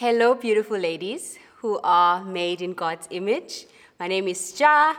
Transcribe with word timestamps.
Hello, 0.00 0.32
beautiful 0.32 0.78
ladies 0.78 1.40
who 1.56 1.80
are 1.82 2.22
made 2.22 2.62
in 2.62 2.72
God's 2.72 3.08
image. 3.10 3.66
My 3.98 4.06
name 4.06 4.28
is 4.28 4.54
Ja, 4.56 4.94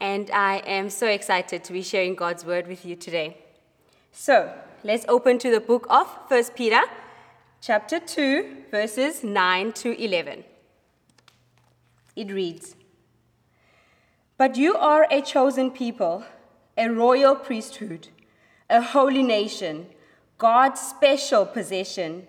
and 0.00 0.30
I 0.30 0.58
am 0.58 0.90
so 0.90 1.08
excited 1.08 1.64
to 1.64 1.72
be 1.72 1.82
sharing 1.82 2.14
God's 2.14 2.44
word 2.44 2.68
with 2.68 2.84
you 2.84 2.94
today. 2.94 3.38
So, 4.12 4.54
let's 4.84 5.04
open 5.08 5.38
to 5.38 5.50
the 5.50 5.58
book 5.58 5.88
of 5.90 6.06
1 6.28 6.44
Peter, 6.54 6.82
chapter 7.60 7.98
2, 7.98 8.66
verses 8.70 9.24
9 9.24 9.72
to 9.72 10.00
11. 10.00 10.44
It 12.14 12.30
reads 12.30 12.76
But 14.36 14.56
you 14.56 14.76
are 14.76 15.08
a 15.10 15.20
chosen 15.20 15.72
people, 15.72 16.22
a 16.76 16.88
royal 16.88 17.34
priesthood, 17.34 18.06
a 18.70 18.82
holy 18.82 19.24
nation, 19.24 19.86
God's 20.38 20.80
special 20.80 21.44
possession 21.44 22.28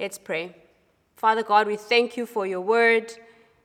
Let's 0.00 0.16
pray. 0.16 0.56
Father 1.14 1.42
God, 1.42 1.66
we 1.66 1.76
thank 1.76 2.16
you 2.16 2.24
for 2.24 2.46
your 2.46 2.62
word. 2.62 3.12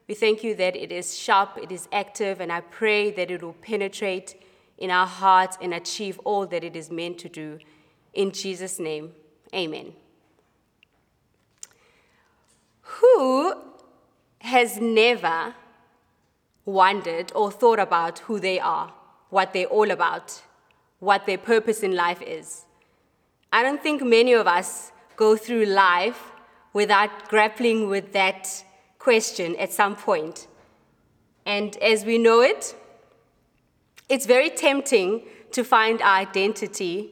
We 0.05 0.15
thank 0.15 0.43
you 0.43 0.53
that 0.55 0.75
it 0.75 0.91
is 0.91 1.17
sharp, 1.17 1.57
it 1.57 1.71
is 1.71 1.87
active, 1.93 2.41
and 2.41 2.51
I 2.51 2.59
pray 2.59 3.09
that 3.11 3.31
it 3.31 3.41
will 3.41 3.53
penetrate 3.53 4.35
in 4.77 4.91
our 4.91 5.07
hearts 5.07 5.57
and 5.61 5.73
achieve 5.73 6.19
all 6.25 6.45
that 6.47 6.61
it 6.61 6.75
is 6.75 6.91
meant 6.91 7.19
to 7.19 7.29
do. 7.29 7.59
In 8.13 8.31
Jesus' 8.31 8.79
name, 8.79 9.13
amen. 9.53 9.93
Who 12.81 13.53
has 14.39 14.75
never 14.81 15.55
wondered 16.65 17.31
or 17.33 17.49
thought 17.49 17.79
about 17.79 18.19
who 18.19 18.41
they 18.41 18.59
are, 18.59 18.93
what 19.29 19.53
they're 19.53 19.67
all 19.67 19.89
about, 19.89 20.41
what 20.99 21.25
their 21.25 21.37
purpose 21.37 21.81
in 21.81 21.95
life 21.95 22.21
is? 22.21 22.65
I 23.53 23.63
don't 23.63 23.81
think 23.81 24.03
many 24.03 24.33
of 24.33 24.47
us 24.47 24.91
go 25.15 25.35
through 25.37 25.65
life 25.65 26.31
without 26.73 27.29
grappling 27.29 27.89
with 27.89 28.11
that 28.13 28.63
question 28.99 29.55
at 29.57 29.71
some 29.71 29.95
point. 29.95 30.47
And 31.45 31.77
as 31.77 32.05
we 32.05 32.17
know 32.17 32.41
it, 32.41 32.75
it's 34.09 34.25
very 34.25 34.49
tempting 34.49 35.23
to 35.51 35.63
find 35.63 36.01
our 36.01 36.17
identity 36.17 37.11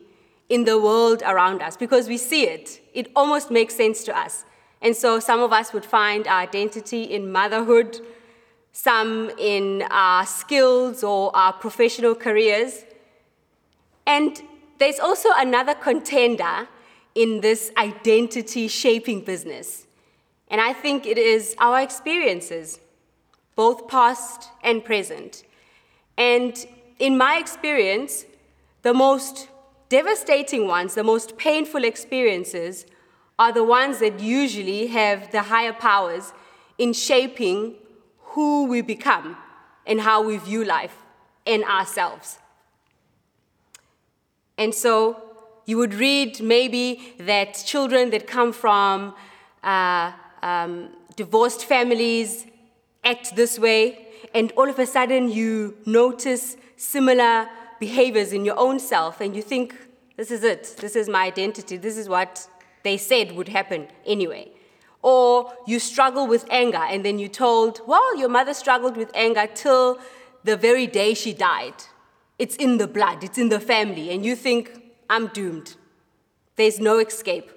in 0.49 0.65
the 0.65 0.79
world 0.79 1.23
around 1.25 1.61
us 1.61 1.77
because 1.77 2.07
we 2.07 2.17
see 2.17 2.43
it. 2.43 2.81
It 2.93 3.11
almost 3.15 3.49
makes 3.49 3.75
sense 3.75 4.03
to 4.03 4.17
us. 4.17 4.45
And 4.81 4.95
so 4.95 5.19
some 5.19 5.39
of 5.39 5.53
us 5.53 5.71
would 5.71 5.85
find 5.85 6.27
our 6.27 6.41
identity 6.41 7.03
in 7.03 7.31
motherhood, 7.31 8.01
some 8.73 9.31
in 9.39 9.83
our 9.89 10.25
skills 10.25 11.03
or 11.03 11.35
our 11.35 11.53
professional 11.53 12.15
careers. 12.15 12.83
And 14.05 14.41
there's 14.79 14.99
also 14.99 15.29
another 15.37 15.73
contender 15.73 16.67
in 17.15 17.41
this 17.41 17.71
identity 17.77 18.67
shaping 18.67 19.21
business. 19.21 19.85
And 20.47 20.59
I 20.59 20.73
think 20.73 21.05
it 21.05 21.17
is 21.17 21.55
our 21.59 21.81
experiences, 21.81 22.79
both 23.55 23.87
past 23.87 24.49
and 24.63 24.83
present. 24.83 25.43
And 26.17 26.65
in 26.99 27.17
my 27.17 27.37
experience, 27.37 28.25
the 28.81 28.93
most 28.93 29.49
devastating 29.89 30.67
ones, 30.67 30.95
the 30.95 31.03
most 31.03 31.37
painful 31.37 31.83
experiences, 31.83 32.85
are 33.37 33.51
the 33.51 33.63
ones 33.63 33.99
that 33.99 34.19
usually 34.19 34.87
have 34.87 35.31
the 35.31 35.43
higher 35.43 35.73
powers 35.73 36.33
in 36.77 36.93
shaping 36.93 37.75
who 38.19 38.65
we 38.65 38.81
become 38.81 39.37
and 39.85 40.01
how 40.01 40.21
we 40.21 40.37
view 40.37 40.63
life 40.63 40.95
and 41.45 41.63
ourselves. 41.63 42.39
And 44.57 44.73
so 44.73 45.32
you 45.65 45.77
would 45.77 45.93
read 45.93 46.41
maybe 46.41 47.15
that 47.19 47.63
children 47.65 48.09
that 48.09 48.27
come 48.27 48.51
from 48.51 49.13
uh, 49.63 50.11
um, 50.41 50.89
divorced 51.15 51.65
families 51.65 52.45
act 53.03 53.35
this 53.35 53.57
way, 53.59 54.07
and 54.33 54.51
all 54.57 54.69
of 54.69 54.79
a 54.79 54.85
sudden 54.85 55.29
you 55.29 55.77
notice 55.85 56.57
similar 56.75 57.47
behaviors 57.79 58.33
in 58.33 58.45
your 58.45 58.57
own 58.57 58.79
self, 58.79 59.21
and 59.21 59.35
you 59.35 59.41
think, 59.41 59.75
this 60.17 60.31
is 60.31 60.43
it, 60.43 60.75
this 60.79 60.95
is 60.95 61.09
my 61.09 61.25
identity, 61.25 61.77
this 61.77 61.97
is 61.97 62.07
what 62.07 62.47
they 62.83 62.97
said 62.97 63.31
would 63.33 63.47
happen 63.47 63.87
anyway. 64.05 64.51
Or 65.01 65.53
you 65.67 65.79
struggle 65.79 66.27
with 66.27 66.45
anger, 66.49 66.77
and 66.77 67.03
then 67.05 67.19
you're 67.19 67.29
told, 67.29 67.81
well, 67.87 68.17
your 68.17 68.29
mother 68.29 68.53
struggled 68.53 68.95
with 68.95 69.11
anger 69.15 69.47
till 69.53 69.99
the 70.43 70.55
very 70.55 70.87
day 70.87 71.13
she 71.13 71.33
died. 71.33 71.73
It's 72.39 72.55
in 72.55 72.77
the 72.77 72.87
blood, 72.87 73.23
it's 73.23 73.37
in 73.37 73.49
the 73.49 73.59
family, 73.59 74.09
and 74.11 74.25
you 74.25 74.35
think, 74.35 74.82
I'm 75.13 75.27
doomed. 75.27 75.75
There's 76.55 76.79
no 76.79 76.97
escape. 76.97 77.51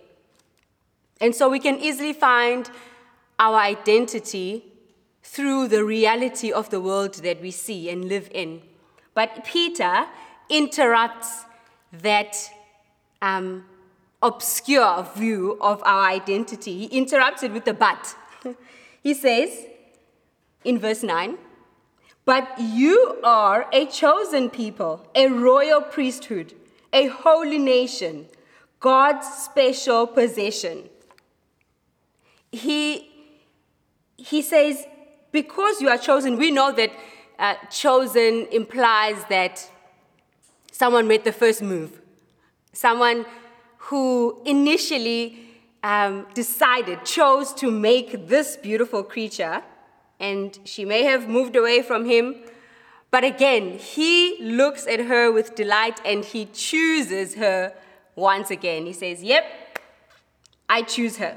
And 1.22 1.34
so 1.34 1.49
we 1.49 1.59
can 1.59 1.81
easily 1.81 2.12
find 2.12 2.71
our 3.39 3.56
identity 3.56 4.62
through 5.22 5.69
the 5.69 5.83
reality 5.83 6.53
of 6.53 6.69
the 6.69 6.83
world 6.83 7.15
that 7.15 7.41
we 7.41 7.50
see 7.50 7.89
and 7.89 8.05
live 8.05 8.28
in. 8.34 8.61
But 9.15 9.47
Peter 9.47 10.05
interrupts 10.50 11.47
that 12.03 12.37
um, 13.22 13.65
obscure 14.21 15.06
view 15.16 15.56
of 15.62 15.83
our 15.84 16.11
identity. 16.11 16.87
He 16.87 16.99
interrupts 16.99 17.43
it 17.43 17.53
with 17.53 17.66
a 17.69 17.72
but. 17.72 18.15
he 19.03 19.15
says 19.15 19.65
in 20.62 20.78
verse 20.78 21.03
9, 21.03 21.39
But 22.27 22.47
you 22.59 23.19
are 23.25 23.66
a 23.72 23.87
chosen 23.87 24.50
people, 24.50 25.09
a 25.15 25.28
royal 25.28 25.81
priesthood 25.81 26.53
a 26.97 27.07
holy 27.09 27.59
nation, 27.59 28.27
God's 28.81 29.27
special 29.27 30.07
possession. 30.07 30.89
He, 32.51 33.11
he 34.17 34.41
says, 34.41 34.87
because 35.31 35.83
you 35.83 35.89
are 35.91 35.99
chosen, 35.99 36.39
we 36.39 36.51
know 36.51 36.73
that 36.73 36.91
uh, 37.39 37.55
chosen 37.71 38.47
implies 38.51 39.23
that 39.29 39.71
someone 40.73 41.07
made 41.07 41.25
the 41.25 41.33
first 41.33 41.61
move. 41.61 42.01
Someone 42.73 43.27
who 43.89 44.41
initially 44.47 45.21
um, 45.83 46.27
decided, 46.33 47.05
chose 47.05 47.53
to 47.55 47.71
make 47.71 48.27
this 48.27 48.57
beautiful 48.57 49.03
creature, 49.03 49.63
and 50.19 50.59
she 50.65 50.87
may 50.87 51.03
have 51.03 51.28
moved 51.28 51.57
away 51.57 51.83
from 51.83 52.07
him 52.07 52.37
but 53.11 53.25
again, 53.25 53.78
he 53.78 54.37
looks 54.41 54.87
at 54.87 55.00
her 55.00 55.31
with 55.33 55.55
delight 55.55 56.00
and 56.05 56.25
he 56.25 56.47
chooses 56.47 57.34
her 57.34 57.72
once 58.15 58.50
again. 58.50 58.87
He 58.87 58.93
says, 58.93 59.22
Yep, 59.22 59.44
I 60.69 60.83
choose 60.83 61.19
her. 61.19 61.37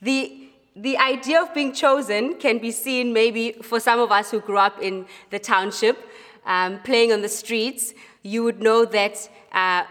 The, 0.00 0.48
the 0.74 0.96
idea 0.98 1.42
of 1.42 1.52
being 1.54 1.72
chosen 1.72 2.34
can 2.34 2.58
be 2.58 2.70
seen 2.70 3.12
maybe 3.12 3.52
for 3.62 3.80
some 3.80 4.00
of 4.00 4.10
us 4.10 4.30
who 4.30 4.40
grew 4.40 4.58
up 4.58 4.80
in 4.80 5.06
the 5.30 5.38
township, 5.38 5.98
um, 6.46 6.80
playing 6.80 7.12
on 7.12 7.22
the 7.22 7.28
streets. 7.28 7.94
You 8.22 8.44
would 8.44 8.62
know 8.62 8.84
that 8.84 9.28
uh, 9.52 9.84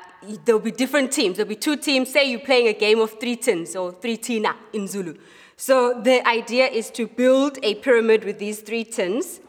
there'll 0.45 0.61
be 0.61 0.71
different 0.71 1.11
teams. 1.11 1.37
There'll 1.37 1.49
be 1.49 1.55
two 1.55 1.77
teams. 1.77 2.11
Say 2.11 2.29
you're 2.29 2.39
playing 2.39 2.67
a 2.67 2.73
game 2.73 2.99
of 2.99 3.19
three 3.19 3.35
tins 3.35 3.75
or 3.75 3.91
three 3.91 4.17
tina 4.17 4.55
in 4.73 4.87
Zulu. 4.87 5.17
So 5.57 6.01
the 6.01 6.27
idea 6.27 6.65
is 6.67 6.89
to 6.91 7.07
build 7.07 7.59
a 7.61 7.75
pyramid 7.75 8.23
with 8.23 8.39
these 8.39 8.61
three 8.61 8.83
tins 8.83 9.41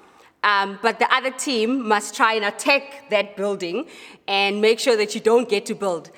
um, 0.43 0.79
but 0.83 0.99
the 0.99 1.13
other 1.15 1.31
team 1.31 1.87
must 1.87 2.15
try 2.15 2.35
and 2.35 2.45
attack 2.45 3.11
that 3.11 3.37
building 3.37 3.87
and 4.27 4.61
make 4.61 4.79
sure 4.81 4.97
that 4.97 5.15
you 5.15 5.21
don't 5.21 5.49
get 5.49 5.67
to 5.67 5.75
build. 5.75 6.11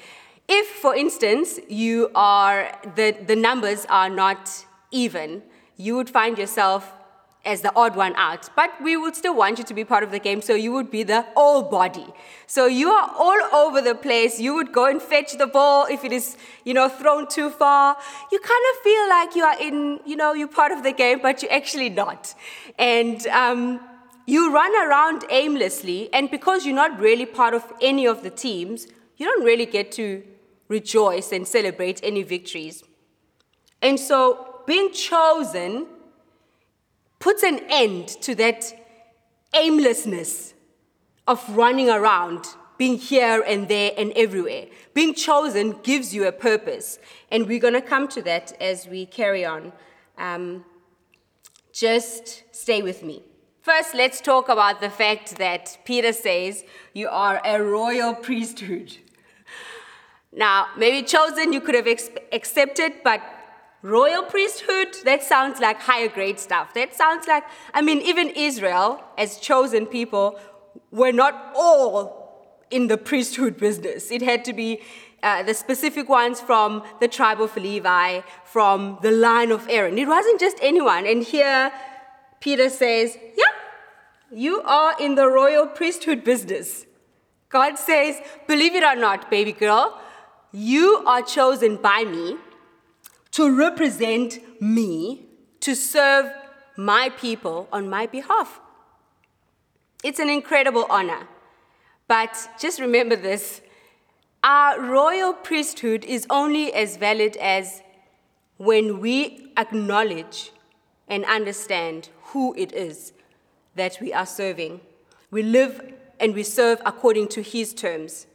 If, 0.48 0.66
for 0.66 0.94
instance, 0.94 1.58
you 1.68 2.10
are 2.14 2.70
the, 2.96 3.16
the 3.26 3.36
numbers 3.36 3.86
are 3.88 4.10
not 4.10 4.66
even, 4.90 5.42
you 5.76 5.96
would 5.96 6.10
find 6.10 6.36
yourself 6.38 6.92
as 7.44 7.60
the 7.60 7.72
odd 7.76 7.94
one 7.96 8.14
out. 8.16 8.48
But 8.56 8.70
we 8.82 8.96
would 8.96 9.14
still 9.14 9.34
want 9.34 9.58
you 9.58 9.64
to 9.64 9.74
be 9.74 9.84
part 9.84 10.02
of 10.02 10.10
the 10.10 10.18
game, 10.18 10.40
so 10.40 10.54
you 10.54 10.72
would 10.72 10.90
be 10.90 11.02
the 11.02 11.26
all 11.36 11.62
body. 11.62 12.06
So 12.46 12.66
you 12.66 12.90
are 12.90 13.10
all 13.18 13.38
over 13.52 13.80
the 13.80 13.94
place. 13.94 14.40
You 14.40 14.54
would 14.54 14.72
go 14.72 14.86
and 14.86 15.00
fetch 15.00 15.36
the 15.36 15.46
ball 15.46 15.86
if 15.90 16.04
it 16.04 16.12
is, 16.12 16.36
you 16.64 16.74
know, 16.74 16.88
thrown 16.88 17.28
too 17.28 17.50
far. 17.50 17.96
You 18.32 18.38
kind 18.38 18.64
of 18.72 18.82
feel 18.82 19.08
like 19.08 19.36
you 19.36 19.44
are 19.44 19.60
in, 19.60 20.00
you 20.06 20.16
know, 20.16 20.32
you're 20.32 20.48
part 20.48 20.72
of 20.72 20.82
the 20.82 20.92
game, 20.92 21.20
but 21.20 21.42
you're 21.42 21.52
actually 21.52 21.90
not. 21.90 22.34
And 22.78 23.26
um, 23.26 23.80
you 24.26 24.52
run 24.52 24.74
around 24.88 25.24
aimlessly, 25.30 26.12
and 26.12 26.30
because 26.30 26.64
you're 26.64 26.74
not 26.74 26.98
really 26.98 27.26
part 27.26 27.54
of 27.54 27.64
any 27.80 28.06
of 28.06 28.22
the 28.22 28.30
teams, 28.30 28.86
you 29.16 29.26
don't 29.26 29.44
really 29.44 29.66
get 29.66 29.92
to 29.92 30.22
rejoice 30.68 31.30
and 31.32 31.46
celebrate 31.46 32.00
any 32.02 32.22
victories. 32.22 32.82
And 33.82 34.00
so 34.00 34.62
being 34.66 34.92
chosen 34.92 35.86
puts 37.18 37.42
an 37.42 37.60
end 37.68 38.08
to 38.22 38.34
that 38.36 38.72
aimlessness 39.54 40.54
of 41.26 41.56
running 41.56 41.90
around, 41.90 42.46
being 42.78 42.96
here 42.96 43.42
and 43.46 43.68
there 43.68 43.92
and 43.96 44.12
everywhere. 44.12 44.66
Being 44.94 45.14
chosen 45.14 45.80
gives 45.82 46.14
you 46.14 46.26
a 46.26 46.32
purpose. 46.32 46.98
And 47.30 47.46
we're 47.46 47.60
going 47.60 47.74
to 47.74 47.82
come 47.82 48.08
to 48.08 48.22
that 48.22 48.52
as 48.60 48.86
we 48.86 49.06
carry 49.06 49.44
on. 49.44 49.72
Um, 50.18 50.64
just 51.72 52.44
stay 52.52 52.82
with 52.82 53.02
me. 53.02 53.22
First, 53.64 53.94
let's 53.94 54.20
talk 54.20 54.50
about 54.50 54.82
the 54.82 54.90
fact 54.90 55.36
that 55.36 55.78
Peter 55.86 56.12
says 56.12 56.64
you 56.92 57.08
are 57.08 57.40
a 57.46 57.62
royal 57.62 58.14
priesthood. 58.14 58.98
Now, 60.30 60.66
maybe 60.76 61.02
chosen 61.06 61.54
you 61.54 61.62
could 61.62 61.74
have 61.74 61.86
ex- 61.86 62.10
accepted, 62.30 62.92
but 63.02 63.22
royal 63.80 64.22
priesthood, 64.24 64.88
that 65.06 65.22
sounds 65.22 65.60
like 65.60 65.80
higher 65.80 66.08
grade 66.08 66.38
stuff. 66.38 66.74
That 66.74 66.94
sounds 66.94 67.26
like, 67.26 67.44
I 67.72 67.80
mean, 67.80 68.02
even 68.02 68.28
Israel, 68.36 69.02
as 69.16 69.38
chosen 69.38 69.86
people, 69.86 70.38
were 70.90 71.12
not 71.12 71.54
all 71.56 72.58
in 72.70 72.88
the 72.88 72.98
priesthood 72.98 73.56
business. 73.56 74.10
It 74.10 74.20
had 74.20 74.44
to 74.44 74.52
be 74.52 74.82
uh, 75.22 75.42
the 75.42 75.54
specific 75.54 76.10
ones 76.10 76.38
from 76.38 76.82
the 77.00 77.08
tribe 77.08 77.40
of 77.40 77.56
Levi, 77.56 78.20
from 78.44 78.98
the 79.00 79.10
line 79.10 79.50
of 79.50 79.66
Aaron. 79.70 79.96
It 79.96 80.06
wasn't 80.06 80.38
just 80.38 80.58
anyone. 80.60 81.06
And 81.06 81.22
here, 81.22 81.72
Peter 82.40 82.68
says, 82.68 83.16
Yeah, 83.38 83.53
you 84.34 84.62
are 84.62 84.94
in 85.00 85.14
the 85.14 85.28
royal 85.28 85.66
priesthood 85.66 86.24
business. 86.24 86.86
God 87.48 87.78
says, 87.78 88.20
Believe 88.48 88.74
it 88.74 88.82
or 88.82 88.96
not, 88.96 89.30
baby 89.30 89.52
girl, 89.52 90.00
you 90.52 91.02
are 91.06 91.22
chosen 91.22 91.76
by 91.76 92.04
me 92.04 92.36
to 93.32 93.56
represent 93.56 94.38
me, 94.60 95.26
to 95.60 95.74
serve 95.74 96.30
my 96.76 97.10
people 97.10 97.68
on 97.72 97.88
my 97.88 98.06
behalf. 98.06 98.60
It's 100.02 100.18
an 100.18 100.28
incredible 100.28 100.86
honor. 100.90 101.28
But 102.08 102.48
just 102.60 102.80
remember 102.80 103.16
this 103.16 103.60
our 104.42 104.78
royal 104.80 105.32
priesthood 105.32 106.04
is 106.04 106.26
only 106.28 106.72
as 106.74 106.98
valid 106.98 107.36
as 107.38 107.82
when 108.58 109.00
we 109.00 109.52
acknowledge 109.56 110.52
and 111.08 111.24
understand 111.24 112.10
who 112.24 112.54
it 112.54 112.72
is 112.72 113.12
that 113.76 113.98
we 114.00 114.12
are 114.12 114.26
serving. 114.26 114.80
We 115.30 115.42
live 115.42 115.80
and 116.20 116.34
we 116.34 116.42
serve 116.42 116.80
according 116.84 117.28
to 117.28 117.42
His 117.42 117.74
terms. 117.74 118.26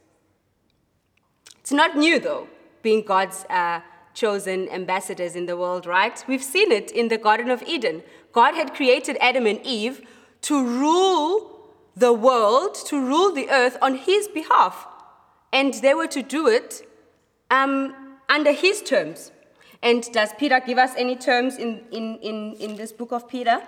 It's 1.59 1.71
not 1.71 1.97
new, 1.97 2.19
though, 2.19 2.47
being 2.81 3.03
God's 3.03 3.45
uh, 3.49 3.81
chosen 4.13 4.69
ambassadors 4.69 5.35
in 5.35 5.45
the 5.45 5.57
world, 5.57 5.85
right? 5.85 6.23
We've 6.27 6.43
seen 6.43 6.71
it 6.71 6.91
in 6.91 7.07
the 7.07 7.17
Garden 7.17 7.49
of 7.49 7.63
Eden. 7.63 8.03
God 8.31 8.55
had 8.55 8.73
created 8.73 9.17
Adam 9.21 9.45
and 9.45 9.59
Eve 9.63 10.01
to 10.41 10.63
rule 10.63 11.71
the 11.95 12.13
world, 12.13 12.75
to 12.87 12.99
rule 12.99 13.33
the 13.33 13.49
earth 13.49 13.77
on 13.81 13.95
His 13.95 14.27
behalf 14.27 14.87
and 15.51 15.73
they 15.75 15.93
were 15.93 16.07
to 16.07 16.21
do 16.21 16.47
it 16.47 16.87
um, 17.49 18.17
under 18.27 18.51
his 18.51 18.81
terms. 18.81 19.31
And 19.81 20.03
does 20.11 20.29
Peter 20.37 20.59
give 20.59 20.77
us 20.77 20.91
any 20.97 21.15
terms 21.15 21.57
in, 21.57 21.83
in, 21.91 22.17
in, 22.17 22.53
in 22.59 22.75
this 22.75 22.91
book 22.91 23.11
of 23.11 23.27
Peter? 23.27 23.61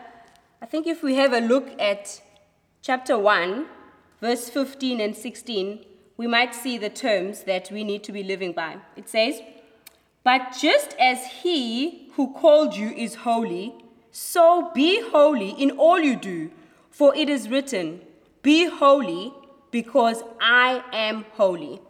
I 0.63 0.67
think 0.67 0.85
if 0.85 1.01
we 1.01 1.15
have 1.15 1.33
a 1.33 1.39
look 1.39 1.69
at 1.81 2.21
chapter 2.83 3.17
1, 3.17 3.65
verse 4.21 4.47
15 4.47 5.01
and 5.01 5.15
16, 5.15 5.83
we 6.17 6.27
might 6.27 6.53
see 6.53 6.77
the 6.77 6.89
terms 6.89 7.45
that 7.45 7.71
we 7.71 7.83
need 7.83 8.03
to 8.03 8.11
be 8.11 8.21
living 8.21 8.53
by. 8.53 8.77
It 8.95 9.09
says, 9.09 9.41
But 10.23 10.55
just 10.61 10.95
as 10.99 11.25
he 11.41 12.11
who 12.13 12.31
called 12.33 12.75
you 12.75 12.89
is 12.89 13.15
holy, 13.15 13.73
so 14.11 14.69
be 14.75 15.01
holy 15.09 15.49
in 15.49 15.71
all 15.71 15.99
you 15.99 16.15
do, 16.15 16.51
for 16.91 17.15
it 17.15 17.27
is 17.27 17.49
written, 17.49 18.01
Be 18.43 18.65
holy 18.69 19.33
because 19.71 20.21
I 20.39 20.83
am 20.93 21.25
holy. 21.31 21.81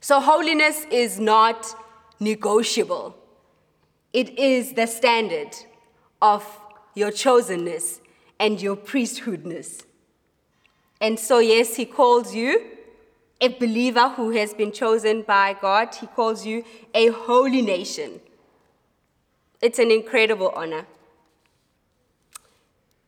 So, 0.00 0.20
holiness 0.20 0.84
is 0.92 1.18
not 1.18 1.74
negotiable, 2.20 3.16
it 4.12 4.38
is 4.38 4.74
the 4.74 4.86
standard 4.86 5.56
of 6.20 6.44
your 6.94 7.10
chosenness 7.10 8.00
and 8.38 8.60
your 8.60 8.76
priesthoodness. 8.76 9.84
And 11.00 11.18
so, 11.18 11.38
yes, 11.38 11.76
he 11.76 11.84
calls 11.84 12.34
you 12.34 12.72
a 13.40 13.48
believer 13.48 14.08
who 14.10 14.30
has 14.30 14.54
been 14.54 14.70
chosen 14.70 15.22
by 15.22 15.56
God, 15.60 15.94
he 15.96 16.06
calls 16.06 16.46
you 16.46 16.64
a 16.94 17.08
holy 17.08 17.60
nation. 17.60 18.20
It's 19.60 19.80
an 19.80 19.90
incredible 19.90 20.52
honor. 20.54 20.86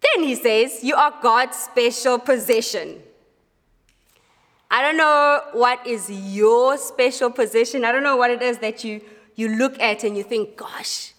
Then 0.03 0.25
he 0.25 0.35
says, 0.35 0.81
You 0.83 0.97
are 0.97 1.15
God's 1.23 1.57
special 1.57 2.19
possession. 2.19 3.01
I 4.71 4.83
don't 4.83 4.97
know 4.97 5.43
what 5.53 5.87
is 5.87 6.11
your 6.11 6.79
special 6.79 7.31
position. 7.31 7.85
I 7.85 7.93
don't 7.93 8.03
know 8.03 8.17
what 8.17 8.33
it 8.33 8.43
is 8.43 8.59
that 8.59 8.83
you, 8.83 9.03
you 9.37 9.49
look 9.49 9.79
at 9.81 10.03
and 10.03 10.17
you 10.17 10.25
think, 10.25 10.57
gosh, 10.57 11.13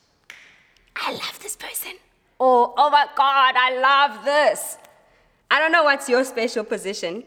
I 0.96 1.14
love 1.14 1.40
this 1.42 1.56
person. 1.56 1.94
Or, 2.38 2.74
oh 2.78 2.90
my 2.90 3.08
God, 3.16 3.56
I 3.58 3.80
love 3.80 4.26
this. 4.26 4.78
I 5.50 5.60
don't 5.60 5.72
know 5.72 5.84
what's 5.84 6.10
your 6.10 6.24
special 6.26 6.64
position. 6.64 7.24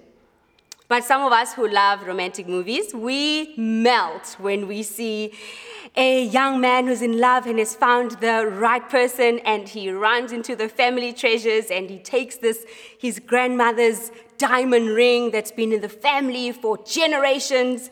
But 0.88 1.04
some 1.04 1.22
of 1.22 1.32
us 1.32 1.52
who 1.52 1.68
love 1.68 2.06
romantic 2.06 2.48
movies, 2.48 2.94
we 2.94 3.54
melt 3.58 4.36
when 4.38 4.66
we 4.66 4.82
see 4.82 5.32
a 5.96 6.24
young 6.24 6.60
man 6.60 6.86
who's 6.86 7.02
in 7.02 7.18
love 7.18 7.46
and 7.46 7.58
has 7.58 7.74
found 7.74 8.12
the 8.12 8.46
right 8.46 8.88
person 8.88 9.38
and 9.40 9.68
he 9.68 9.90
runs 9.90 10.32
into 10.32 10.56
the 10.56 10.68
family 10.68 11.12
treasures 11.12 11.66
and 11.66 11.90
he 11.90 11.98
takes 11.98 12.36
this 12.36 12.64
his 12.98 13.18
grandmother's 13.18 14.10
diamond 14.38 14.88
ring 14.88 15.30
that's 15.30 15.50
been 15.50 15.72
in 15.72 15.82
the 15.82 15.88
family 15.88 16.52
for 16.52 16.78
generations. 16.84 17.90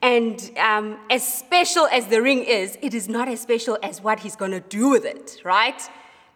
And 0.00 0.52
um, 0.58 0.98
as 1.10 1.26
special 1.26 1.86
as 1.86 2.06
the 2.06 2.22
ring 2.22 2.44
is, 2.44 2.78
it 2.80 2.94
is 2.94 3.08
not 3.08 3.28
as 3.28 3.40
special 3.40 3.76
as 3.82 4.00
what 4.00 4.20
he's 4.20 4.36
going 4.36 4.52
to 4.52 4.60
do 4.60 4.88
with 4.88 5.04
it, 5.04 5.40
right? 5.42 5.82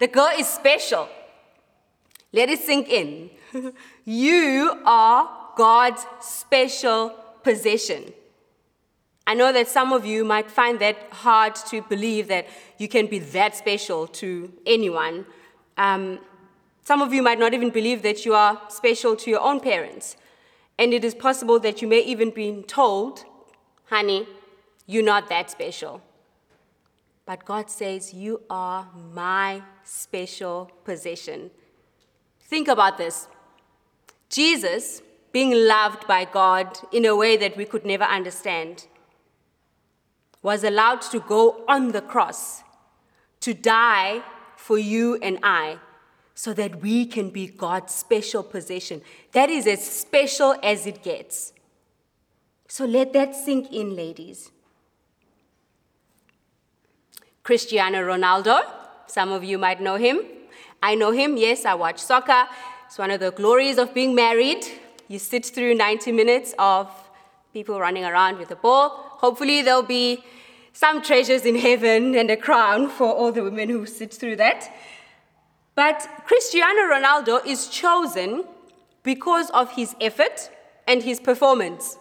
The 0.01 0.09
girl 0.09 0.31
is 0.37 0.49
special. 0.49 1.09
Let 2.33 2.49
it 2.49 2.59
sink 2.61 2.89
in. 2.89 3.31
you 4.05 4.81
are 4.87 5.29
God's 5.57 6.07
special 6.21 7.11
possession. 7.43 8.13
I 9.27 9.35
know 9.35 9.53
that 9.53 9.69
some 9.69 9.93
of 9.93 10.07
you 10.07 10.25
might 10.25 10.51
find 10.51 10.79
that 10.81 10.97
hard 11.13 11.55
to 11.67 11.83
believe 11.83 12.29
that 12.29 12.49
you 12.79 12.89
can 12.89 13.09
be 13.09 13.19
that 13.19 13.55
special 13.55 14.07
to 14.07 14.51
anyone. 14.65 15.27
Um, 15.77 16.21
some 16.83 17.03
of 17.03 17.13
you 17.13 17.23
might 17.23 17.39
not 17.39 17.53
even 17.53 17.69
believe 17.69 18.01
that 18.03 18.25
you 18.25 18.35
are 18.35 18.61
special 18.71 19.15
to 19.17 19.31
your 19.31 19.41
own 19.41 19.61
parents. 19.61 20.17
And 20.79 20.95
it 20.95 21.05
is 21.05 21.15
possible 21.15 21.61
that 21.61 21.83
you 21.83 21.89
may 21.89 22.01
even 22.01 22.31
be 22.31 22.63
told, 22.67 23.25
honey, 23.91 24.27
you're 24.87 25.05
not 25.05 25.29
that 25.29 25.51
special. 25.51 26.01
But 27.31 27.45
God 27.45 27.71
says, 27.71 28.13
You 28.13 28.43
are 28.51 28.89
my 29.15 29.63
special 29.85 30.69
possession. 30.83 31.53
Think 32.41 32.67
about 32.67 32.99
this 32.99 33.29
Jesus, 34.29 35.01
being 35.31 35.53
loved 35.53 36.09
by 36.09 36.25
God 36.25 36.77
in 36.91 37.05
a 37.05 37.15
way 37.15 37.37
that 37.37 37.57
we 37.57 37.67
could 37.67 37.87
never 37.87 38.03
understand, 38.03 38.89
was 40.43 40.65
allowed 40.65 41.03
to 41.03 41.21
go 41.21 41.65
on 41.69 41.93
the 41.93 42.03
cross 42.03 42.65
to 43.43 43.55
die 43.55 44.25
for 44.57 44.77
you 44.77 45.17
and 45.23 45.39
I 45.41 45.79
so 46.35 46.53
that 46.55 46.83
we 46.83 47.07
can 47.07 47.31
be 47.31 47.47
God's 47.47 47.95
special 47.95 48.43
possession. 48.43 49.03
That 49.31 49.51
is 49.51 49.69
as 49.69 49.89
special 49.89 50.57
as 50.65 50.85
it 50.85 51.05
gets. 51.05 51.53
So 52.67 52.87
let 52.87 53.13
that 53.13 53.37
sink 53.37 53.73
in, 53.73 53.95
ladies. 53.95 54.51
Cristiano 57.43 57.99
Ronaldo, 57.99 58.61
some 59.07 59.33
of 59.33 59.43
you 59.43 59.59
might 59.59 59.81
know 59.81 59.97
him. 59.97 60.21
I 60.83 60.95
know 60.95 61.11
him, 61.11 61.37
yes, 61.37 61.65
I 61.65 61.75
watch 61.75 61.99
soccer. 61.99 62.47
It's 62.87 62.99
one 62.99 63.11
of 63.11 63.21
the 63.21 63.31
glories 63.31 63.79
of 63.79 63.95
being 63.95 64.15
married. 64.15 64.65
You 65.09 65.19
sit 65.19 65.47
through 65.47 65.75
90 65.75 66.13
minutes 66.13 66.55
of 66.59 66.91
people 67.53 67.81
running 67.81 68.05
around 68.05 68.39
with 68.39 68.51
a 68.51 68.57
ball. 68.57 68.91
Hopefully, 69.19 69.63
there'll 69.63 69.83
be 69.83 70.23
some 70.73 71.03
treasures 71.03 71.45
in 71.45 71.57
heaven 71.57 72.15
and 72.15 72.31
a 72.31 72.37
crown 72.37 72.89
for 72.89 73.13
all 73.13 73.33
the 73.33 73.43
women 73.43 73.69
who 73.69 73.87
sit 73.87 74.13
through 74.13 74.37
that. 74.37 74.71
But 75.75 76.07
Cristiano 76.27 76.83
Ronaldo 76.83 77.45
is 77.47 77.69
chosen 77.69 78.45
because 79.03 79.51
of 79.51 79.73
his 79.73 79.95
effort 80.01 80.51
and 80.87 81.03
his 81.03 81.21
performance. 81.21 81.97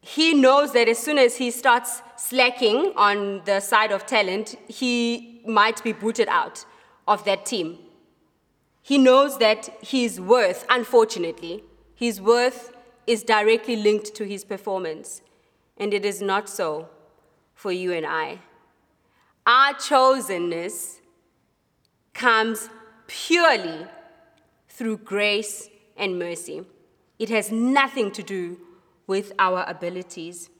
He 0.00 0.34
knows 0.34 0.72
that 0.72 0.88
as 0.88 0.98
soon 0.98 1.18
as 1.18 1.36
he 1.36 1.50
starts 1.50 2.02
slacking 2.16 2.92
on 2.96 3.42
the 3.44 3.60
side 3.60 3.92
of 3.92 4.06
talent, 4.06 4.56
he 4.66 5.42
might 5.46 5.82
be 5.82 5.92
booted 5.92 6.28
out 6.28 6.64
of 7.06 7.24
that 7.24 7.44
team. 7.44 7.78
He 8.82 8.98
knows 8.98 9.38
that 9.38 9.68
his 9.82 10.20
worth, 10.20 10.64
unfortunately, 10.68 11.64
his 11.94 12.20
worth 12.20 12.72
is 13.06 13.22
directly 13.22 13.76
linked 13.76 14.14
to 14.14 14.24
his 14.24 14.44
performance. 14.44 15.20
And 15.76 15.92
it 15.92 16.04
is 16.04 16.22
not 16.22 16.48
so 16.48 16.88
for 17.54 17.72
you 17.72 17.92
and 17.92 18.06
I. 18.06 18.38
Our 19.46 19.74
chosenness 19.74 21.00
comes 22.14 22.68
purely 23.06 23.86
through 24.68 24.98
grace 24.98 25.68
and 25.96 26.18
mercy. 26.18 26.64
It 27.18 27.28
has 27.28 27.52
nothing 27.52 28.10
to 28.12 28.22
do 28.22 28.58
with 29.10 29.32
our 29.40 29.64
abilities. 29.66 30.50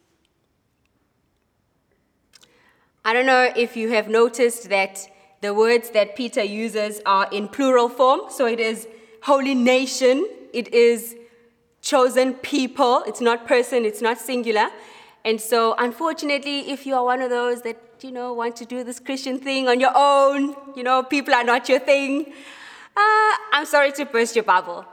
I 3.04 3.12
don't 3.14 3.26
know 3.32 3.52
if 3.54 3.76
you 3.76 3.90
have 3.90 4.08
noticed 4.08 4.68
that 4.70 5.08
the 5.40 5.54
words 5.54 5.90
that 5.90 6.16
Peter 6.16 6.42
uses 6.42 7.00
are 7.06 7.28
in 7.30 7.46
plural 7.46 7.88
form. 7.88 8.22
So 8.28 8.46
it 8.46 8.58
is 8.58 8.88
holy 9.22 9.54
nation, 9.54 10.26
it 10.52 10.74
is 10.74 11.14
chosen 11.80 12.34
people, 12.34 13.04
it's 13.06 13.20
not 13.20 13.46
person, 13.46 13.84
it's 13.84 14.02
not 14.02 14.18
singular. 14.18 14.68
And 15.24 15.40
so, 15.40 15.74
unfortunately, 15.78 16.70
if 16.74 16.86
you 16.86 16.94
are 16.96 17.04
one 17.04 17.20
of 17.20 17.30
those 17.30 17.62
that, 17.62 17.78
you 18.02 18.10
know, 18.10 18.32
want 18.32 18.56
to 18.56 18.64
do 18.64 18.82
this 18.82 18.98
Christian 18.98 19.38
thing 19.38 19.68
on 19.68 19.78
your 19.78 19.92
own, 19.94 20.56
you 20.74 20.82
know, 20.82 21.04
people 21.04 21.34
are 21.34 21.44
not 21.44 21.68
your 21.68 21.78
thing, 21.78 22.32
uh, 22.96 23.32
I'm 23.52 23.66
sorry 23.66 23.92
to 23.92 24.04
burst 24.06 24.34
your 24.34 24.44
bubble. 24.44 24.84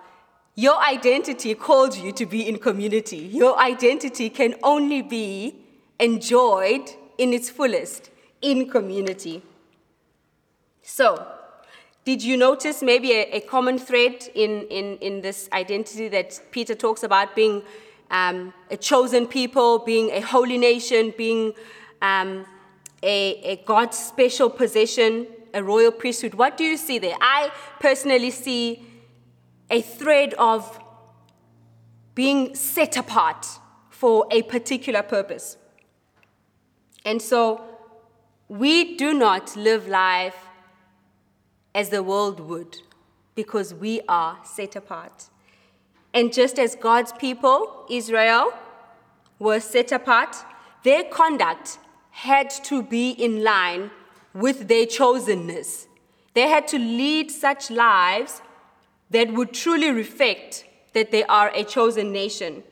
Your 0.60 0.82
identity 0.82 1.54
called 1.54 1.96
you 1.96 2.12
to 2.14 2.26
be 2.26 2.50
in 2.50 2.58
community. 2.58 3.18
Your 3.18 3.60
identity 3.60 4.32
can 4.32 4.56
only 4.64 5.04
be 5.04 5.56
enjoyed 6.00 6.90
in 7.20 7.32
its 7.32 7.48
fullest 7.48 8.10
in 8.42 8.68
community. 8.68 9.44
So, 10.82 11.28
did 12.06 12.24
you 12.24 12.38
notice 12.38 12.82
maybe 12.82 13.12
a, 13.12 13.34
a 13.34 13.42
common 13.42 13.78
thread 13.78 14.28
in, 14.34 14.64
in, 14.70 14.98
in 14.98 15.22
this 15.22 15.48
identity 15.54 16.08
that 16.08 16.42
Peter 16.50 16.74
talks 16.74 17.04
about 17.04 17.36
being 17.36 17.62
um, 18.10 18.52
a 18.72 18.78
chosen 18.78 19.28
people, 19.28 19.78
being 19.78 20.10
a 20.10 20.22
holy 20.22 20.58
nation, 20.58 21.14
being 21.16 21.54
um, 22.02 22.48
a, 23.04 23.36
a 23.44 23.56
God's 23.58 24.00
special 24.00 24.50
possession, 24.50 25.28
a 25.54 25.62
royal 25.62 25.92
priesthood? 25.92 26.34
What 26.34 26.58
do 26.58 26.64
you 26.64 26.78
see 26.78 26.98
there? 26.98 27.16
I 27.22 27.52
personally 27.80 28.32
see 28.32 28.97
a 29.70 29.82
thread 29.82 30.34
of 30.36 30.80
being 32.16 32.56
set 32.56 32.98
apart 32.98 33.46
for 33.90 34.26
a 34.32 34.42
particular 34.44 35.04
purpose. 35.04 35.58
And 37.06 37.22
so 37.22 37.64
we 38.48 38.96
do 38.98 39.14
not 39.14 39.56
live 39.56 39.88
life 39.88 40.36
as 41.76 41.90
the 41.90 42.02
world 42.02 42.40
would 42.40 42.78
because 43.36 43.74
we 43.74 44.02
are 44.08 44.40
set 44.44 44.76
apart. 44.76 45.30
And 46.14 46.34
just 46.34 46.58
as 46.58 46.76
God's 46.76 47.12
people, 47.14 47.86
Israel, 47.90 48.52
were 49.38 49.60
set 49.60 49.92
apart, 49.92 50.36
their 50.84 51.04
conduct 51.04 51.78
had 52.10 52.50
to 52.64 52.82
be 52.82 53.12
in 53.12 53.44
line 53.44 53.92
with 54.34 54.68
their 54.68 54.86
chosenness. 54.86 55.86
They 56.34 56.48
had 56.48 56.68
to 56.70 56.80
lead 56.80 57.30
such 57.30 57.70
lives 57.70 58.42
that 59.10 59.34
would 59.34 59.54
truly 59.54 59.92
reflect 59.92 60.66
that 60.94 61.12
they 61.12 61.24
are 61.26 61.52
a 61.54 61.64
chosen 61.64 62.12
nation. 62.12 62.64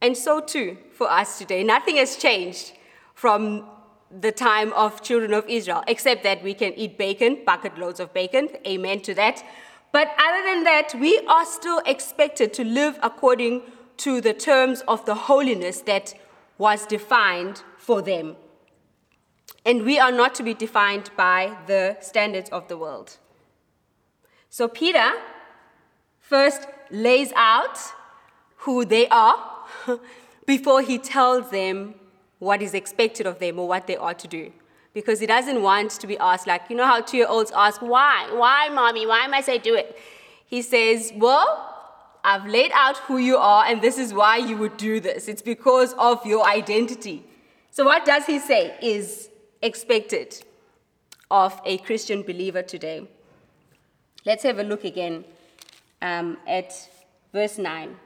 And 0.00 0.16
so 0.16 0.40
too 0.40 0.78
for 0.92 1.10
us 1.10 1.38
today. 1.38 1.62
Nothing 1.62 1.96
has 1.96 2.16
changed 2.16 2.72
from 3.14 3.66
the 4.10 4.32
time 4.32 4.72
of 4.72 5.02
children 5.02 5.32
of 5.32 5.48
Israel, 5.48 5.84
except 5.86 6.22
that 6.24 6.42
we 6.42 6.54
can 6.54 6.72
eat 6.74 6.98
bacon, 6.98 7.38
bucket 7.44 7.78
loads 7.78 8.00
of 8.00 8.12
bacon. 8.12 8.48
Amen 8.66 9.00
to 9.02 9.14
that. 9.14 9.44
But 9.92 10.08
other 10.18 10.42
than 10.44 10.64
that, 10.64 10.94
we 10.98 11.18
are 11.28 11.44
still 11.44 11.82
expected 11.86 12.52
to 12.54 12.64
live 12.64 12.98
according 13.02 13.62
to 13.98 14.20
the 14.20 14.32
terms 14.32 14.82
of 14.88 15.04
the 15.04 15.14
holiness 15.14 15.80
that 15.82 16.14
was 16.58 16.86
defined 16.86 17.62
for 17.76 18.02
them. 18.02 18.36
And 19.64 19.84
we 19.84 19.98
are 19.98 20.12
not 20.12 20.34
to 20.36 20.42
be 20.42 20.54
defined 20.54 21.10
by 21.16 21.56
the 21.66 21.96
standards 22.00 22.50
of 22.50 22.68
the 22.68 22.78
world. 22.78 23.18
So 24.48 24.68
Peter 24.68 25.12
first 26.30 26.68
lays 26.92 27.32
out 27.34 27.76
who 28.58 28.84
they 28.84 29.08
are 29.08 29.36
before 30.46 30.80
he 30.80 30.96
tells 30.96 31.50
them 31.50 31.94
what 32.38 32.62
is 32.62 32.72
expected 32.72 33.26
of 33.26 33.40
them 33.40 33.58
or 33.58 33.66
what 33.66 33.88
they 33.88 33.96
ought 33.96 34.18
to 34.20 34.28
do. 34.28 34.52
Because 34.94 35.18
he 35.18 35.26
doesn't 35.26 35.60
want 35.60 35.90
to 35.90 36.06
be 36.06 36.16
asked, 36.18 36.46
like, 36.46 36.62
you 36.70 36.76
know 36.76 36.86
how 36.86 37.00
two 37.00 37.16
year 37.16 37.26
olds 37.28 37.50
ask, 37.50 37.82
why? 37.82 38.28
Why, 38.32 38.68
mommy? 38.68 39.06
Why 39.06 39.26
must 39.26 39.48
I 39.48 39.56
do 39.56 39.74
it? 39.74 39.98
He 40.46 40.62
says, 40.62 41.12
well, 41.16 41.48
I've 42.22 42.46
laid 42.46 42.70
out 42.74 42.98
who 42.98 43.18
you 43.18 43.36
are, 43.36 43.64
and 43.64 43.82
this 43.82 43.98
is 43.98 44.14
why 44.14 44.36
you 44.36 44.56
would 44.56 44.76
do 44.76 45.00
this. 45.00 45.26
It's 45.26 45.42
because 45.42 45.94
of 45.94 46.24
your 46.24 46.46
identity. 46.46 47.24
So, 47.70 47.84
what 47.84 48.04
does 48.04 48.26
he 48.26 48.38
say 48.38 48.76
is 48.82 49.30
expected 49.62 50.44
of 51.30 51.60
a 51.64 51.78
Christian 51.78 52.22
believer 52.22 52.62
today? 52.62 53.08
Let's 54.24 54.42
have 54.42 54.58
a 54.58 54.64
look 54.64 54.84
again 54.84 55.24
um, 56.02 56.38
at 56.46 56.72
verse 57.32 57.58
9. 57.58 57.96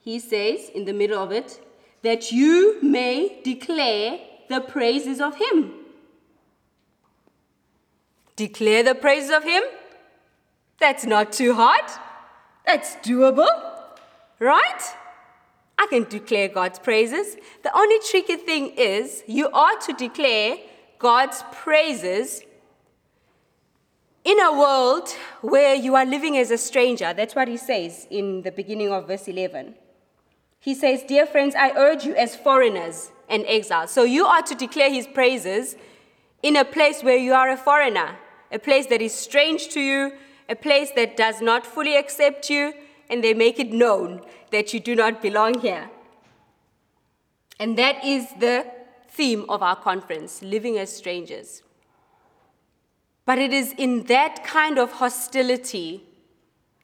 He 0.00 0.18
says, 0.18 0.70
in 0.74 0.84
the 0.84 0.92
middle 0.92 1.18
of 1.18 1.32
it, 1.32 1.60
that 2.02 2.30
you 2.30 2.78
may 2.82 3.40
declare 3.42 4.18
the 4.48 4.60
praises 4.60 5.20
of 5.20 5.36
him. 5.36 5.72
Declare 8.36 8.82
the 8.82 8.94
praises 8.94 9.30
of 9.30 9.44
him? 9.44 9.62
That's 10.78 11.06
not 11.06 11.32
too 11.32 11.54
hard. 11.54 11.84
That's 12.66 12.96
doable, 12.96 13.48
right? 14.38 14.82
I 15.78 15.86
can 15.88 16.04
declare 16.04 16.48
God's 16.48 16.78
praises. 16.78 17.36
The 17.62 17.76
only 17.76 17.98
tricky 18.10 18.36
thing 18.36 18.74
is 18.76 19.22
you 19.26 19.48
are 19.50 19.76
to 19.86 19.92
declare 19.92 20.56
God's 20.98 21.44
praises 21.52 22.42
in 24.24 24.40
a 24.40 24.52
world 24.52 25.10
where 25.42 25.74
you 25.74 25.94
are 25.94 26.06
living 26.06 26.36
as 26.36 26.50
a 26.50 26.58
stranger. 26.58 27.12
That's 27.12 27.34
what 27.34 27.46
he 27.46 27.58
says 27.58 28.06
in 28.10 28.42
the 28.42 28.50
beginning 28.50 28.90
of 28.90 29.06
verse 29.06 29.28
11. 29.28 29.74
He 30.58 30.74
says, 30.74 31.02
Dear 31.02 31.26
friends, 31.26 31.54
I 31.54 31.72
urge 31.76 32.04
you 32.04 32.14
as 32.16 32.34
foreigners 32.34 33.10
and 33.28 33.44
exiles. 33.46 33.90
So 33.90 34.04
you 34.04 34.24
are 34.24 34.42
to 34.42 34.54
declare 34.54 34.90
his 34.90 35.06
praises 35.06 35.76
in 36.42 36.56
a 36.56 36.64
place 36.64 37.02
where 37.02 37.18
you 37.18 37.34
are 37.34 37.50
a 37.50 37.56
foreigner, 37.56 38.16
a 38.50 38.58
place 38.58 38.86
that 38.86 39.02
is 39.02 39.14
strange 39.14 39.68
to 39.68 39.80
you, 39.80 40.12
a 40.48 40.54
place 40.54 40.90
that 40.96 41.16
does 41.16 41.42
not 41.42 41.66
fully 41.66 41.96
accept 41.96 42.48
you, 42.48 42.72
and 43.10 43.22
they 43.22 43.34
make 43.34 43.58
it 43.58 43.72
known 43.72 44.22
that 44.50 44.72
you 44.72 44.80
do 44.80 44.94
not 44.94 45.20
belong 45.20 45.60
here. 45.60 45.90
And 47.60 47.76
that 47.78 48.04
is 48.04 48.26
the 48.40 48.66
theme 49.08 49.44
of 49.48 49.62
our 49.62 49.76
conference 49.76 50.42
living 50.42 50.78
as 50.78 50.94
strangers. 50.94 51.62
But 53.26 53.38
it 53.38 53.52
is 53.52 53.74
in 53.78 54.04
that 54.04 54.44
kind 54.44 54.78
of 54.78 54.92
hostility 54.92 56.02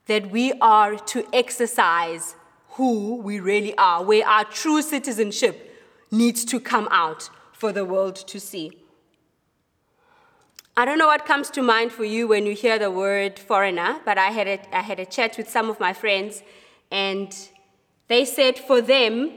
that 0.07 0.31
we 0.31 0.53
are 0.53 0.95
to 0.97 1.25
exercise 1.33 2.35
who 2.71 3.17
we 3.17 3.39
really 3.39 3.77
are, 3.77 4.03
where 4.03 4.27
our 4.27 4.45
true 4.45 4.81
citizenship 4.81 5.55
needs 6.09 6.43
to 6.45 6.59
come 6.59 6.87
out 6.91 7.29
for 7.51 7.71
the 7.71 7.85
world 7.85 8.15
to 8.15 8.39
see. 8.39 8.71
I 10.75 10.85
don't 10.85 10.97
know 10.97 11.07
what 11.07 11.25
comes 11.25 11.49
to 11.51 11.61
mind 11.61 11.91
for 11.91 12.05
you 12.05 12.27
when 12.27 12.45
you 12.45 12.55
hear 12.55 12.79
the 12.79 12.89
word 12.89 13.37
foreigner, 13.37 13.99
but 14.05 14.17
I 14.17 14.27
had 14.27 14.47
a, 14.47 14.75
I 14.75 14.81
had 14.81 14.99
a 14.99 15.05
chat 15.05 15.37
with 15.37 15.49
some 15.49 15.69
of 15.69 15.79
my 15.79 15.93
friends, 15.93 16.43
and 16.89 17.35
they 18.07 18.25
said 18.25 18.57
for 18.57 18.81
them, 18.81 19.31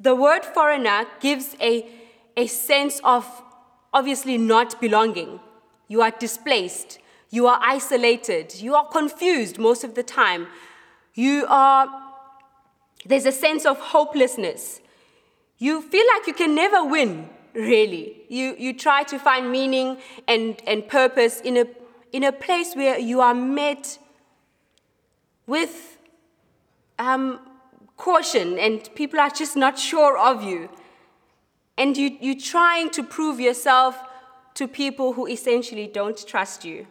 the 0.00 0.14
word 0.14 0.44
foreigner 0.44 1.06
gives 1.20 1.56
a, 1.60 1.86
a 2.36 2.46
sense 2.46 3.00
of 3.04 3.24
obviously 3.92 4.38
not 4.38 4.80
belonging. 4.80 5.40
You 5.88 6.02
are 6.02 6.10
displaced, 6.10 6.98
you 7.30 7.46
are 7.46 7.60
isolated, 7.62 8.54
you 8.60 8.74
are 8.74 8.86
confused 8.86 9.58
most 9.58 9.84
of 9.84 9.94
the 9.94 10.02
time, 10.02 10.46
you 11.14 11.46
are 11.48 12.06
there's 13.08 13.26
a 13.26 13.32
sense 13.32 13.64
of 13.64 13.78
hopelessness. 13.78 14.80
You 15.58 15.80
feel 15.80 16.04
like 16.14 16.26
you 16.26 16.34
can 16.34 16.54
never 16.54 16.84
win, 16.84 17.28
really. 17.54 18.22
You, 18.28 18.56
you 18.58 18.72
try 18.72 19.04
to 19.04 19.18
find 19.18 19.50
meaning 19.50 19.98
and, 20.26 20.60
and 20.66 20.86
purpose 20.86 21.40
in 21.40 21.56
a, 21.56 21.66
in 22.12 22.24
a 22.24 22.32
place 22.32 22.74
where 22.74 22.98
you 22.98 23.20
are 23.20 23.34
met 23.34 23.98
with 25.46 25.98
um, 26.98 27.38
caution 27.96 28.58
and 28.58 28.88
people 28.94 29.20
are 29.20 29.30
just 29.30 29.56
not 29.56 29.78
sure 29.78 30.18
of 30.18 30.42
you. 30.42 30.68
And 31.78 31.96
you, 31.96 32.16
you're 32.20 32.40
trying 32.40 32.90
to 32.90 33.02
prove 33.02 33.38
yourself 33.38 33.96
to 34.56 34.68
people 34.68 35.14
who 35.14 35.26
essentially 35.26 35.86
don't 35.86 36.26
trust 36.26 36.64
you. 36.64 36.86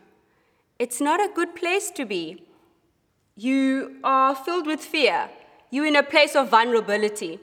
It's 0.80 1.00
not 1.00 1.20
a 1.20 1.32
good 1.34 1.56
place 1.56 1.92
to 1.92 2.06
be. 2.06 2.44
You 3.36 3.98
are 4.04 4.34
filled 4.34 4.66
with 4.66 4.80
fear 4.80 5.30
you're 5.76 5.86
in 5.86 5.98
a 5.98 6.04
place 6.04 6.36
of 6.36 6.50
vulnerability. 6.50 7.38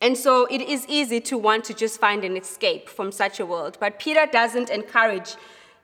And 0.00 0.16
so 0.16 0.46
it 0.46 0.60
is 0.60 0.86
easy 0.88 1.20
to 1.22 1.36
want 1.36 1.64
to 1.64 1.74
just 1.74 1.98
find 1.98 2.24
an 2.24 2.36
escape 2.36 2.88
from 2.88 3.10
such 3.10 3.40
a 3.40 3.46
world. 3.46 3.78
But 3.80 3.98
Peter 3.98 4.26
doesn't 4.30 4.70
encourage 4.70 5.34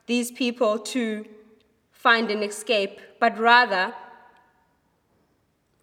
these 0.07 0.31
people 0.31 0.79
to 0.79 1.25
find 1.91 2.31
an 2.31 2.45
escape, 2.45 3.01
but 3.19 3.37
rather, 3.39 3.93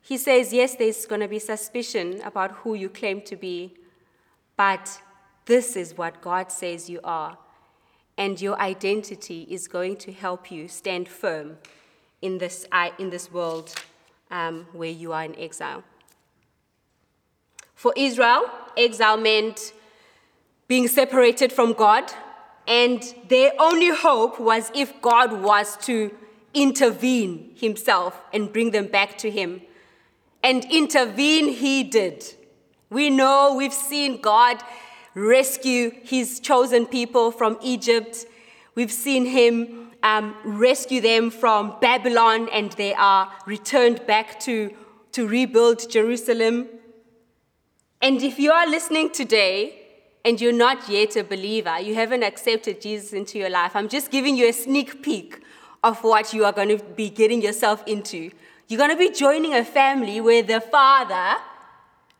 he 0.01 0.17
says, 0.17 0.53
yes, 0.53 0.75
there's 0.75 1.05
going 1.05 1.21
to 1.21 1.27
be 1.27 1.39
suspicion 1.39 2.21
about 2.23 2.51
who 2.51 2.73
you 2.73 2.87
claim 2.87 3.21
to 3.23 3.35
be, 3.35 3.75
but 4.55 5.01
This 5.47 5.77
is 5.77 5.97
what 5.97 6.21
God 6.21 6.51
says 6.51 6.89
you 6.89 6.99
are. 7.03 7.37
And 8.17 8.39
your 8.39 8.59
identity 8.59 9.47
is 9.49 9.67
going 9.67 9.95
to 9.97 10.11
help 10.11 10.51
you 10.51 10.67
stand 10.67 11.07
firm 11.07 11.57
in 12.21 12.37
this, 12.37 12.67
in 12.99 13.09
this 13.09 13.31
world 13.31 13.73
um, 14.29 14.67
where 14.73 14.89
you 14.89 15.13
are 15.13 15.23
in 15.23 15.39
exile. 15.39 15.83
For 17.75 17.93
Israel, 17.95 18.43
exile 18.75 19.17
meant 19.17 19.71
being 20.67 20.87
separated 20.89 21.53
from 21.53 21.73
God, 21.73 22.11
and 22.67 23.01
their 23.29 23.53
only 23.57 23.95
hope 23.95 24.39
was 24.39 24.69
if 24.75 25.01
God 25.01 25.31
was 25.31 25.77
to 25.85 26.13
intervene 26.53 27.53
himself 27.55 28.19
and 28.33 28.51
bring 28.51 28.71
them 28.71 28.87
back 28.87 29.17
to 29.19 29.31
him. 29.31 29.61
And 30.43 30.65
intervene 30.65 31.49
he 31.49 31.83
did. 31.83 32.25
We 32.89 33.09
know, 33.09 33.55
we've 33.55 33.73
seen 33.73 34.19
God 34.19 34.61
rescue 35.13 35.91
his 36.03 36.39
chosen 36.39 36.85
people 36.85 37.31
from 37.31 37.57
Egypt. 37.61 38.25
We've 38.75 38.91
seen 38.91 39.25
him 39.25 39.91
um, 40.03 40.35
rescue 40.43 41.01
them 41.01 41.29
from 41.31 41.75
Babylon, 41.81 42.49
and 42.49 42.71
they 42.73 42.93
are 42.93 43.31
returned 43.45 44.05
back 44.05 44.39
to, 44.41 44.73
to 45.13 45.27
rebuild 45.27 45.89
Jerusalem. 45.89 46.67
And 48.01 48.21
if 48.21 48.37
you 48.37 48.51
are 48.51 48.67
listening 48.67 49.09
today 49.09 49.81
and 50.23 50.39
you're 50.39 50.53
not 50.53 50.87
yet 50.87 51.15
a 51.15 51.23
believer, 51.23 51.79
you 51.79 51.95
haven't 51.95 52.23
accepted 52.23 52.81
Jesus 52.81 53.13
into 53.13 53.39
your 53.39 53.49
life, 53.49 53.75
I'm 53.75 53.89
just 53.89 54.11
giving 54.11 54.35
you 54.35 54.49
a 54.49 54.53
sneak 54.53 55.01
peek 55.01 55.41
of 55.83 56.03
what 56.03 56.33
you 56.33 56.45
are 56.45 56.51
going 56.51 56.77
to 56.77 56.83
be 56.83 57.09
getting 57.09 57.41
yourself 57.41 57.83
into. 57.87 58.29
You're 58.67 58.77
going 58.77 58.91
to 58.91 58.97
be 58.97 59.11
joining 59.11 59.53
a 59.53 59.63
family 59.63 60.19
where 60.21 60.43
the 60.43 60.59
father 60.59 61.41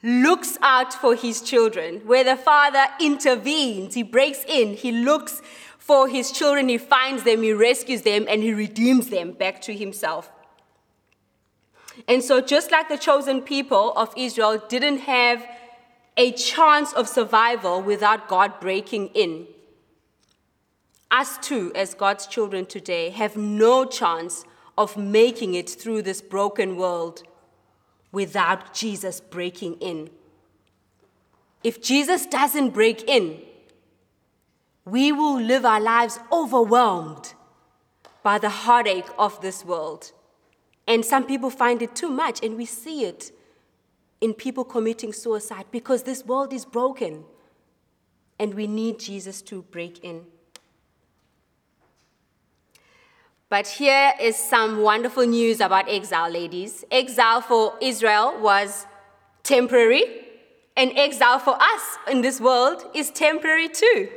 looks 0.07 0.57
out 0.61 0.93
for 0.93 1.15
his 1.15 1.41
children, 1.41 1.99
where 2.05 2.23
the 2.23 2.37
father 2.37 2.85
intervenes, 3.01 3.93
he 3.93 4.03
breaks 4.03 4.45
in, 4.45 4.73
he 4.73 4.89
looks 4.89 5.41
for 5.77 6.07
his 6.07 6.31
children, 6.31 6.69
he 6.69 6.77
finds 6.77 7.23
them, 7.23 7.43
he 7.43 7.51
rescues 7.51 8.03
them, 8.03 8.25
and 8.29 8.41
he 8.41 8.53
redeems 8.53 9.09
them 9.09 9.33
back 9.33 9.59
to 9.59 9.73
himself. 9.73 10.31
And 12.07 12.23
so, 12.23 12.39
just 12.39 12.71
like 12.71 12.87
the 12.87 12.97
chosen 12.97 13.41
people 13.41 13.91
of 13.97 14.13
Israel 14.15 14.63
didn't 14.69 14.99
have 14.99 15.45
a 16.15 16.31
chance 16.31 16.93
of 16.93 17.09
survival 17.09 17.81
without 17.81 18.29
God 18.29 18.61
breaking 18.61 19.07
in, 19.07 19.45
us 21.11 21.37
too, 21.39 21.73
as 21.75 21.93
God's 21.93 22.27
children 22.27 22.65
today, 22.65 23.09
have 23.09 23.35
no 23.35 23.83
chance 23.83 24.45
of 24.77 24.95
making 24.95 25.53
it 25.53 25.69
through 25.69 26.03
this 26.03 26.21
broken 26.21 26.77
world 26.77 27.23
without 28.11 28.73
Jesus 28.73 29.19
breaking 29.19 29.75
in. 29.75 30.09
If 31.63 31.81
Jesus 31.81 32.25
doesn't 32.25 32.71
break 32.71 33.07
in, 33.07 33.41
we 34.85 35.11
will 35.11 35.39
live 35.41 35.65
our 35.65 35.81
lives 35.81 36.19
overwhelmed 36.31 37.33
by 38.23 38.37
the 38.37 38.49
heartache 38.49 39.09
of 39.17 39.39
this 39.41 39.65
world. 39.65 40.11
And 40.87 41.03
some 41.03 41.25
people 41.25 41.49
find 41.49 41.81
it 41.81 41.95
too 41.95 42.09
much, 42.09 42.41
and 42.43 42.55
we 42.55 42.65
see 42.65 43.03
it 43.03 43.31
in 44.21 44.33
people 44.33 44.63
committing 44.63 45.13
suicide 45.13 45.65
because 45.71 46.03
this 46.03 46.25
world 46.25 46.53
is 46.53 46.65
broken 46.65 47.25
and 48.39 48.53
we 48.53 48.67
need 48.67 48.99
Jesus 48.99 49.41
to 49.43 49.63
break 49.63 50.03
in. 50.03 50.25
But 53.49 53.67
here 53.67 54.11
is 54.19 54.35
some 54.35 54.81
wonderful 54.81 55.25
news 55.25 55.61
about 55.61 55.89
exile, 55.89 56.29
ladies. 56.29 56.83
Exile 56.91 57.39
for 57.39 57.75
Israel 57.81 58.37
was 58.41 58.85
temporary, 59.43 60.03
and 60.75 60.91
exile 60.97 61.39
for 61.39 61.55
us 61.61 61.97
in 62.11 62.19
this 62.19 62.41
world 62.41 62.83
is 62.93 63.09
temporary 63.09 63.69
too. 63.69 64.09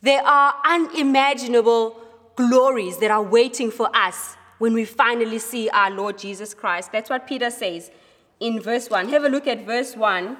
There 0.00 0.24
are 0.24 0.54
unimaginable 0.64 1.96
glories 2.36 2.98
that 2.98 3.10
are 3.10 3.22
waiting 3.22 3.72
for 3.72 3.90
us 3.96 4.36
when 4.58 4.74
we 4.74 4.84
finally 4.84 5.40
see 5.40 5.68
our 5.70 5.90
Lord 5.90 6.16
Jesus 6.16 6.54
Christ. 6.54 6.92
That's 6.92 7.10
what 7.10 7.26
Peter 7.26 7.50
says 7.50 7.90
in 8.38 8.60
verse 8.60 8.88
1. 8.88 9.08
Have 9.08 9.24
a 9.24 9.28
look 9.28 9.48
at 9.48 9.66
verse 9.66 9.96
1, 9.96 10.36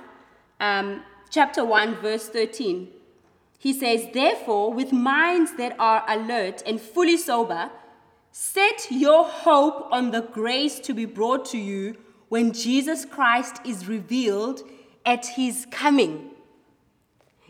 um, 0.61 1.03
chapter 1.29 1.65
1, 1.65 1.97
verse 1.97 2.29
13. 2.29 2.89
He 3.59 3.73
says, 3.73 4.07
Therefore, 4.13 4.73
with 4.73 4.93
minds 4.93 5.57
that 5.57 5.75
are 5.79 6.05
alert 6.07 6.63
and 6.65 6.81
fully 6.81 7.17
sober, 7.17 7.71
Set 8.35 8.87
your 8.91 9.27
hope 9.27 9.89
on 9.93 10.11
the 10.11 10.23
grace 10.23 10.81
to 10.81 10.95
be 10.95 11.05
brought 11.05 11.45
to 11.45 11.59
you 11.59 11.95
when 12.31 12.53
Jesus 12.53 13.05
Christ 13.05 13.61
is 13.63 13.87
revealed 13.87 14.63
at 15.05 15.27
his 15.27 15.67
coming. 15.71 16.31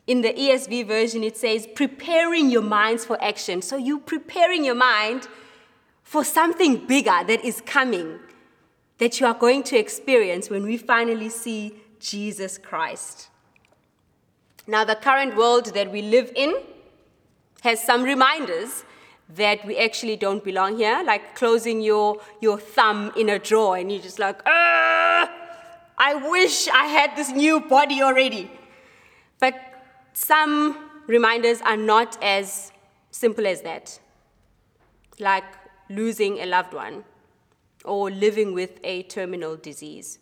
In 0.08 0.22
the 0.22 0.32
ESV 0.32 0.88
version, 0.88 1.22
it 1.22 1.36
says, 1.36 1.68
preparing 1.76 2.50
your 2.50 2.62
minds 2.62 3.04
for 3.04 3.22
action. 3.22 3.62
So 3.62 3.76
you're 3.76 4.00
preparing 4.00 4.64
your 4.64 4.74
mind 4.74 5.28
for 6.02 6.24
something 6.24 6.84
bigger 6.86 7.22
that 7.28 7.44
is 7.44 7.60
coming, 7.60 8.18
that 8.98 9.20
you 9.20 9.26
are 9.26 9.34
going 9.34 9.62
to 9.62 9.78
experience 9.78 10.50
when 10.50 10.64
we 10.64 10.76
finally 10.76 11.28
see 11.28 11.76
Jesus 12.00 12.58
Christ. 12.58 13.28
Now, 14.66 14.84
the 14.84 14.96
current 14.96 15.36
world 15.36 15.74
that 15.74 15.92
we 15.92 16.02
live 16.02 16.32
in 16.34 16.56
has 17.62 17.80
some 17.84 18.02
reminders 18.02 18.84
that 19.34 19.64
we 19.64 19.78
actually 19.78 20.16
don't 20.16 20.44
belong 20.44 20.76
here, 20.76 21.02
like 21.04 21.34
closing 21.34 21.80
your, 21.80 22.20
your 22.40 22.58
thumb 22.58 23.12
in 23.16 23.28
a 23.28 23.38
drawer 23.38 23.76
and 23.76 23.90
you're 23.90 24.02
just 24.02 24.18
like, 24.18 24.40
I 24.44 26.14
wish 26.30 26.68
I 26.68 26.84
had 26.84 27.16
this 27.16 27.30
new 27.30 27.60
body 27.60 28.02
already. 28.02 28.50
But 29.38 29.54
some 30.12 30.90
reminders 31.06 31.62
are 31.62 31.76
not 31.76 32.22
as 32.22 32.72
simple 33.10 33.46
as 33.46 33.62
that, 33.62 33.98
like 35.18 35.44
losing 35.88 36.40
a 36.40 36.46
loved 36.46 36.74
one 36.74 37.04
or 37.84 38.10
living 38.10 38.54
with 38.54 38.78
a 38.84 39.02
terminal 39.04 39.56
disease. 39.56 40.18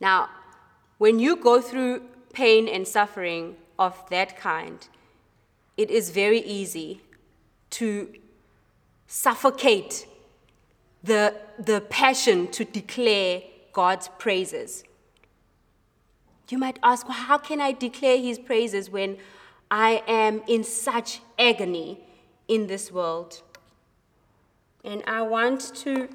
Now, 0.00 0.28
when 0.98 1.18
you 1.18 1.36
go 1.36 1.60
through 1.60 2.02
pain 2.32 2.68
and 2.68 2.86
suffering 2.86 3.56
of 3.78 4.08
that 4.10 4.36
kind, 4.36 4.86
it 5.76 5.90
is 5.90 6.10
very 6.10 6.40
easy 6.40 7.00
to 7.70 8.12
suffocate 9.06 10.06
the, 11.02 11.34
the 11.58 11.80
passion 11.82 12.48
to 12.48 12.64
declare 12.64 13.42
God's 13.72 14.08
praises. 14.18 14.84
You 16.48 16.58
might 16.58 16.78
ask, 16.82 17.08
well, 17.08 17.16
how 17.16 17.38
can 17.38 17.60
I 17.60 17.72
declare 17.72 18.18
his 18.18 18.38
praises 18.38 18.88
when 18.90 19.18
I 19.70 20.02
am 20.06 20.42
in 20.46 20.64
such 20.64 21.20
agony 21.38 22.00
in 22.48 22.68
this 22.68 22.92
world? 22.92 23.42
And 24.84 25.02
I 25.06 25.22
want 25.22 25.74
to 25.76 26.08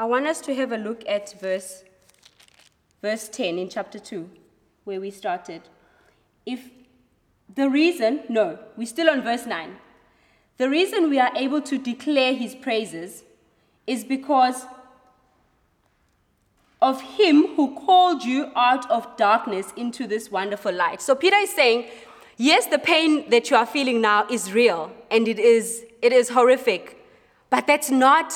I 0.00 0.04
want 0.04 0.28
us 0.28 0.40
to 0.42 0.54
have 0.54 0.70
a 0.70 0.76
look 0.76 1.02
at 1.08 1.40
verse 1.40 1.82
verse 3.02 3.28
10 3.28 3.58
in 3.58 3.68
chapter 3.68 3.98
2 3.98 4.28
where 4.84 5.00
we 5.00 5.10
started. 5.10 5.62
If 6.46 6.70
the 7.54 7.68
reason, 7.68 8.20
no, 8.28 8.58
we're 8.76 8.86
still 8.86 9.10
on 9.10 9.22
verse 9.22 9.46
9. 9.46 9.76
The 10.58 10.68
reason 10.68 11.08
we 11.08 11.18
are 11.18 11.32
able 11.36 11.62
to 11.62 11.78
declare 11.78 12.34
his 12.34 12.54
praises 12.54 13.24
is 13.86 14.04
because 14.04 14.66
of 16.80 17.00
him 17.00 17.54
who 17.56 17.74
called 17.74 18.22
you 18.22 18.50
out 18.54 18.88
of 18.90 19.16
darkness 19.16 19.72
into 19.76 20.06
this 20.06 20.30
wonderful 20.30 20.72
light. 20.72 21.00
So 21.00 21.14
Peter 21.14 21.36
is 21.36 21.50
saying, 21.50 21.88
yes, 22.36 22.66
the 22.66 22.78
pain 22.78 23.28
that 23.30 23.50
you 23.50 23.56
are 23.56 23.66
feeling 23.66 24.00
now 24.00 24.26
is 24.28 24.52
real 24.52 24.92
and 25.10 25.26
it 25.26 25.38
is, 25.38 25.84
it 26.02 26.12
is 26.12 26.28
horrific, 26.28 27.04
but 27.50 27.66
that's 27.66 27.90
not 27.90 28.32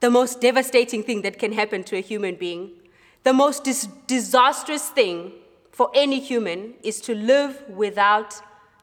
the 0.00 0.10
most 0.10 0.40
devastating 0.40 1.02
thing 1.02 1.22
that 1.22 1.38
can 1.38 1.52
happen 1.52 1.82
to 1.84 1.96
a 1.96 2.00
human 2.00 2.36
being. 2.36 2.70
The 3.24 3.32
most 3.32 3.64
dis- 3.64 3.88
disastrous 4.06 4.88
thing 4.90 5.32
for 5.78 5.92
any 5.94 6.18
human 6.18 6.74
is 6.82 7.00
to 7.00 7.14
live 7.14 7.62
without 7.68 8.34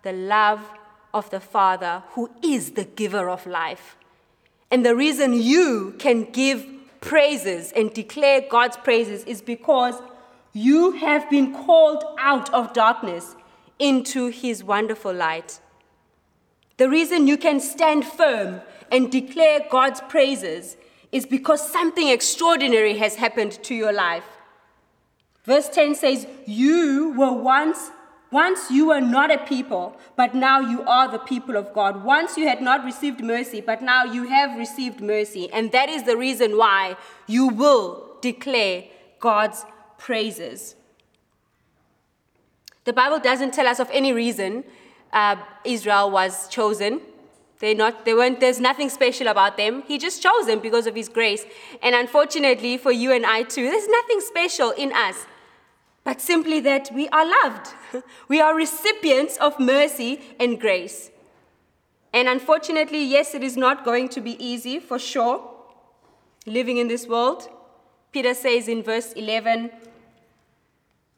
the 0.04 0.14
love 0.14 0.62
of 1.14 1.30
the 1.30 1.42
Father 1.42 2.02
who 2.12 2.32
is 2.42 2.72
the 2.72 2.86
giver 2.86 3.28
of 3.30 3.46
life. 3.46 3.98
And 4.72 4.86
the 4.86 4.96
reason 4.96 5.34
you 5.34 5.96
can 6.00 6.24
give 6.32 6.66
praises 7.02 7.74
and 7.74 7.94
declare 7.94 8.46
God's 8.50 8.78
praises 8.78 9.26
is 9.26 9.42
because 9.42 9.96
you 10.54 10.92
have 10.92 11.30
been 11.30 11.54
called 11.66 12.02
out 12.18 12.54
of 12.54 12.72
darkness 12.72 13.36
into 13.78 14.28
his 14.28 14.64
wonderful 14.64 15.14
light. 15.14 15.60
The 16.78 16.90
reason 16.90 17.28
you 17.28 17.38
can 17.38 17.60
stand 17.60 18.06
firm 18.06 18.62
and 18.90 19.12
declare 19.12 19.66
God's 19.70 20.00
praises 20.08 20.78
is 21.12 21.26
because 21.26 21.70
something 21.70 22.08
extraordinary 22.08 22.98
has 23.00 23.16
happened 23.16 23.62
to 23.64 23.76
your 23.76 23.92
life. 23.92 24.35
Verse 25.46 25.70
10 25.70 25.96
says, 25.96 26.28
You 26.46 27.14
were 27.18 27.34
once 27.34 27.92
once 28.32 28.70
you 28.70 28.88
were 28.88 29.00
not 29.00 29.32
a 29.32 29.38
people, 29.38 29.98
but 30.18 30.36
now 30.36 30.60
you 30.60 30.84
are 30.84 31.10
the 31.10 31.20
people 31.20 31.56
of 31.56 31.72
God. 31.74 32.04
Once 32.04 32.36
you 32.36 32.48
had 32.48 32.62
not 32.62 32.84
received 32.84 33.24
mercy, 33.24 33.62
but 33.62 33.82
now 33.82 34.04
you 34.04 34.28
have 34.28 34.58
received 34.58 35.00
mercy. 35.00 35.50
And 35.54 35.72
that 35.72 35.88
is 35.88 36.04
the 36.04 36.18
reason 36.18 36.58
why 36.58 36.98
you 37.28 37.48
will 37.48 38.18
declare 38.20 38.84
God's 39.20 39.64
praises. 39.98 40.76
The 42.84 42.94
Bible 42.94 43.20
doesn't 43.20 43.54
tell 43.54 43.68
us 43.68 43.80
of 43.80 43.90
any 43.94 44.12
reason 44.12 44.64
uh, 45.14 45.38
Israel 45.64 46.12
was 46.12 46.50
chosen. 46.50 47.02
They 47.60 47.74
not, 47.74 48.06
they 48.06 48.14
weren't, 48.14 48.40
there's 48.42 48.60
nothing 48.60 48.90
special 48.90 49.28
about 49.28 49.56
them. 49.56 49.84
He 49.88 49.98
just 49.98 50.22
chose 50.22 50.46
them 50.46 50.60
because 50.60 50.88
of 50.88 50.96
His 50.96 51.08
grace. 51.08 51.46
And 51.82 51.96
unfortunately 51.96 52.78
for 52.78 52.92
you 52.92 53.12
and 53.14 53.26
I 53.26 53.44
too, 53.44 53.64
there's 53.64 53.88
nothing 53.88 54.20
special 54.20 54.72
in 54.72 54.92
us, 54.92 55.26
but 56.06 56.22
simply 56.22 56.62
that 56.62 56.90
we 56.94 57.10
are 57.10 57.26
loved. 57.26 57.74
we 58.30 58.40
are 58.40 58.56
recipients 58.56 59.36
of 59.38 59.60
mercy 59.60 60.22
and 60.40 60.62
grace. 60.62 61.12
And 62.14 62.30
unfortunately, 62.30 63.04
yes, 63.04 63.36
it 63.36 63.44
is 63.44 63.58
not 63.58 63.84
going 63.84 64.08
to 64.10 64.22
be 64.22 64.42
easy 64.42 64.80
for 64.80 64.98
sure 64.98 65.52
living 66.46 66.78
in 66.78 66.88
this 66.88 67.08
world. 67.08 67.50
Peter 68.14 68.34
says 68.34 68.70
in 68.70 68.84
verse 68.84 69.12
11, 69.14 69.72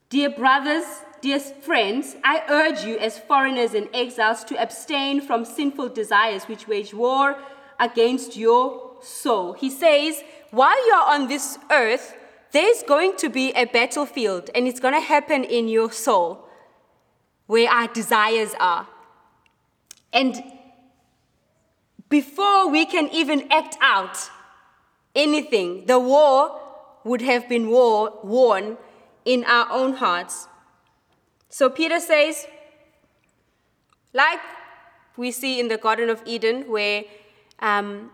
Dear 0.09 0.29
brothers, 0.29 0.85
dear 1.21 1.39
friends, 1.39 2.15
I 2.23 2.43
urge 2.47 2.85
you 2.85 2.97
as 2.97 3.19
foreigners 3.19 3.73
and 3.73 3.89
exiles 3.93 4.45
to 4.45 4.59
abstain 4.59 5.19
from 5.19 5.43
sinful 5.43 5.89
desires 5.89 6.45
which 6.45 6.67
wage 6.67 6.93
war 6.93 7.37
against 7.77 8.37
your 8.37 8.95
soul. 9.01 9.51
He 9.51 9.69
says, 9.69 10.23
while 10.51 10.87
you're 10.87 11.13
on 11.13 11.27
this 11.27 11.59
earth, 11.69 12.15
there's 12.57 12.81
going 12.81 13.15
to 13.17 13.29
be 13.29 13.51
a 13.51 13.65
battlefield, 13.65 14.49
and 14.55 14.67
it's 14.67 14.79
going 14.79 14.95
to 14.95 15.07
happen 15.15 15.43
in 15.43 15.67
your 15.67 15.91
soul 15.91 16.49
where 17.45 17.69
our 17.69 17.87
desires 17.87 18.55
are. 18.59 18.87
And 20.11 20.43
before 22.09 22.67
we 22.67 22.87
can 22.87 23.09
even 23.09 23.47
act 23.51 23.77
out 23.79 24.17
anything, 25.13 25.85
the 25.85 25.99
war 25.99 26.59
would 27.03 27.21
have 27.21 27.47
been 27.47 27.69
war, 27.69 28.17
won 28.23 28.77
in 29.23 29.43
our 29.43 29.71
own 29.71 29.93
hearts. 29.93 30.47
So 31.49 31.69
Peter 31.69 31.99
says, 31.99 32.47
like 34.13 34.41
we 35.15 35.29
see 35.29 35.59
in 35.59 35.67
the 35.67 35.77
Garden 35.77 36.09
of 36.09 36.23
Eden, 36.25 36.63
where 36.67 37.03
um, 37.59 38.09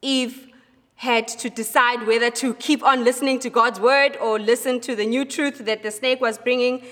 Eve 0.00 0.53
had 0.96 1.26
to 1.28 1.50
decide 1.50 2.06
whether 2.06 2.30
to 2.30 2.54
keep 2.54 2.82
on 2.82 3.04
listening 3.04 3.38
to 3.40 3.50
God's 3.50 3.80
word 3.80 4.16
or 4.20 4.38
listen 4.38 4.80
to 4.80 4.94
the 4.94 5.06
new 5.06 5.24
truth 5.24 5.58
that 5.64 5.82
the 5.82 5.90
snake 5.90 6.20
was 6.20 6.38
bringing, 6.38 6.84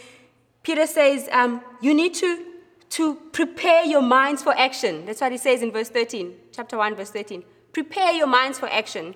Peter 0.62 0.86
says, 0.86 1.28
um, 1.32 1.62
you 1.80 1.94
need 1.94 2.14
to, 2.14 2.44
to 2.90 3.14
prepare 3.32 3.84
your 3.84 4.02
minds 4.02 4.42
for 4.42 4.56
action. 4.58 5.06
That's 5.06 5.20
what 5.20 5.32
he 5.32 5.38
says 5.38 5.62
in 5.62 5.72
verse 5.72 5.88
13, 5.88 6.34
chapter 6.52 6.76
1, 6.76 6.94
verse 6.94 7.10
13. 7.10 7.42
Prepare 7.72 8.12
your 8.12 8.26
minds 8.26 8.58
for 8.58 8.68
action 8.68 9.14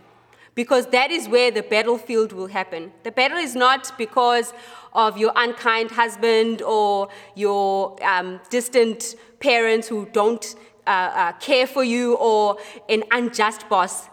because 0.55 0.87
that 0.87 1.11
is 1.11 1.29
where 1.29 1.51
the 1.51 1.63
battlefield 1.63 2.33
will 2.33 2.47
happen. 2.47 2.93
The 3.05 3.13
battle 3.13 3.39
is 3.39 3.55
not 3.55 3.93
because 3.99 4.55
of 4.95 5.19
your 5.19 5.33
unkind 5.37 5.91
husband 5.91 6.63
or 6.63 7.09
your 7.35 8.03
um, 8.03 8.41
distant 8.49 9.15
parents 9.39 9.87
who 9.87 10.07
don't 10.07 10.57
uh, 10.87 10.91
uh, 10.91 11.33
care 11.33 11.67
for 11.67 11.85
you 11.85 12.15
or 12.15 12.57
an 12.89 13.05
unjust 13.11 13.69
boss. 13.69 14.09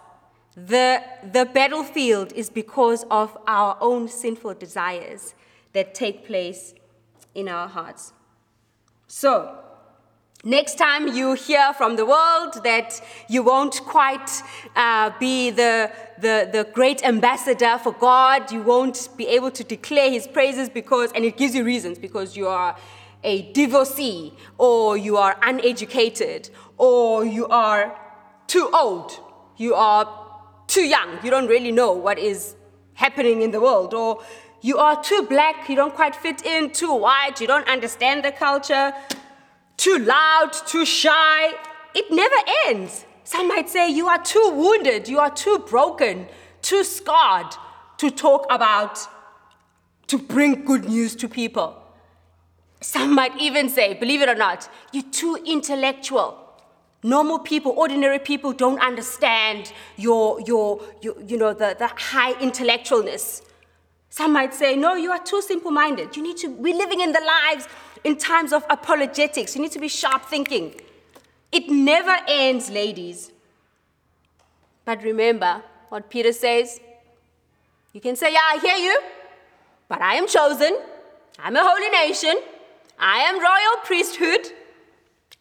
The, 0.56 1.02
the 1.32 1.46
battlefield 1.46 2.32
is 2.34 2.50
because 2.50 3.06
of 3.10 3.38
our 3.48 3.78
own 3.82 4.08
sinful 4.08 4.56
desires 4.56 5.34
that 5.74 5.96
take 5.96 6.26
place 6.26 6.74
in 7.34 7.48
our 7.48 7.68
hearts. 7.68 8.14
So, 9.08 9.60
Next 10.46 10.78
time 10.78 11.08
you 11.08 11.36
hear 11.36 11.72
from 11.74 11.96
the 11.96 12.06
world 12.06 12.66
that 12.66 13.00
you 13.30 13.44
won't 13.44 13.80
quite 13.86 14.30
uh, 14.76 15.12
be 15.18 15.52
the, 15.52 15.90
the, 16.20 16.50
the 16.52 16.68
great 16.74 17.02
ambassador 17.02 17.78
for 17.78 17.94
God, 17.94 18.52
you 18.52 18.62
won't 18.62 19.08
be 19.16 19.26
able 19.28 19.52
to 19.52 19.64
declare 19.64 20.12
his 20.12 20.28
praises 20.28 20.68
because, 20.68 21.14
and 21.14 21.24
it 21.24 21.38
gives 21.38 21.56
you 21.56 21.64
reasons, 21.64 21.98
because 21.98 22.36
you 22.36 22.50
are 22.50 22.76
a 23.24 23.54
divorcee, 23.54 24.34
or 24.58 24.98
you 24.98 25.16
are 25.16 25.38
uneducated, 25.44 26.50
or 26.78 27.24
you 27.24 27.48
are 27.48 27.98
too 28.48 28.70
old, 28.74 29.18
you 29.56 29.74
are 29.76 30.23
too 30.74 30.86
young, 30.86 31.20
you 31.24 31.30
don't 31.30 31.48
really 31.48 31.72
know 31.72 31.94
what 31.94 32.18
is 32.18 32.56
happening 32.96 33.42
in 33.42 33.52
the 33.52 33.62
world, 33.62 33.94
or 33.94 34.24
you 34.62 34.78
are 34.78 35.02
too 35.04 35.22
black, 35.30 35.70
you 35.70 35.76
don't 35.76 35.94
quite 35.94 36.16
fit 36.16 36.46
in, 36.46 36.72
too 36.72 36.94
white, 36.96 37.40
you 37.40 37.48
don't 37.48 37.68
understand 37.68 38.26
the 38.26 38.32
culture 38.32 38.94
too 39.78 39.98
loud, 40.00 40.52
too 40.68 40.86
shy. 40.86 41.54
It 41.94 42.06
never 42.10 42.36
ends. 42.68 43.06
Some 43.24 43.48
might 43.48 43.70
say 43.70 43.90
you 43.90 44.08
are 44.08 44.22
too 44.24 44.52
wounded, 44.56 45.08
you 45.08 45.20
are 45.20 45.30
too 45.30 45.60
broken, 45.68 46.28
too 46.62 46.84
scarred 46.84 47.54
to 47.98 48.10
talk 48.10 48.46
about, 48.50 49.00
to 50.08 50.18
bring 50.18 50.66
good 50.66 50.86
news 50.86 51.16
to 51.18 51.28
people. 51.28 51.82
Some 52.82 53.14
might 53.14 53.40
even 53.40 53.70
say, 53.70 53.94
believe 53.94 54.22
it 54.22 54.30
or 54.30 54.36
not, 54.36 54.70
you're 54.92 55.12
too 55.12 55.38
intellectual. 55.46 56.43
Normal 57.04 57.40
people, 57.40 57.74
ordinary 57.78 58.20
people 58.20 58.54
don't 58.54 58.80
understand 58.80 59.74
your, 59.98 60.40
your, 60.42 60.82
your 61.02 61.20
you 61.22 61.38
know, 61.38 61.54
the, 61.54 61.76
the 61.78 61.88
high 61.88 62.34
intellectualness. 62.36 63.42
Some 64.10 64.32
might 64.32 64.54
say, 64.54 64.76
no, 64.76 64.96
you 64.96 65.12
are 65.12 65.22
too 65.22 65.42
simple 65.42 65.72
minded. 65.72 66.16
You 66.16 66.24
need 66.24 66.38
to 66.38 66.50
be 66.50 66.74
living 66.74 67.02
in 67.02 67.12
the 67.12 67.20
lives 67.20 67.68
in 68.04 68.16
times 68.18 68.54
of 68.54 68.64
apologetics. 68.70 69.56
You 69.56 69.62
need 69.62 69.72
to 69.74 69.80
be 69.80 69.90
sharp 69.90 70.26
thinking. 70.26 70.76
It 71.52 71.70
never 71.70 72.16
ends, 72.28 72.70
ladies. 72.70 73.32
But 74.86 75.04
remember 75.04 75.62
what 75.90 76.10
Peter 76.10 76.32
says. 76.32 76.80
You 77.92 78.02
can 78.02 78.16
say, 78.16 78.34
Yeah, 78.34 78.42
I 78.44 78.60
hear 78.60 78.76
you, 78.76 79.00
but 79.88 80.02
I 80.02 80.16
am 80.16 80.28
chosen. 80.28 80.78
I'm 81.40 81.56
a 81.56 81.64
holy 81.64 81.90
nation. 81.90 82.36
I 82.98 83.20
am 83.20 83.40
royal 83.40 83.84
priesthood. 83.84 84.52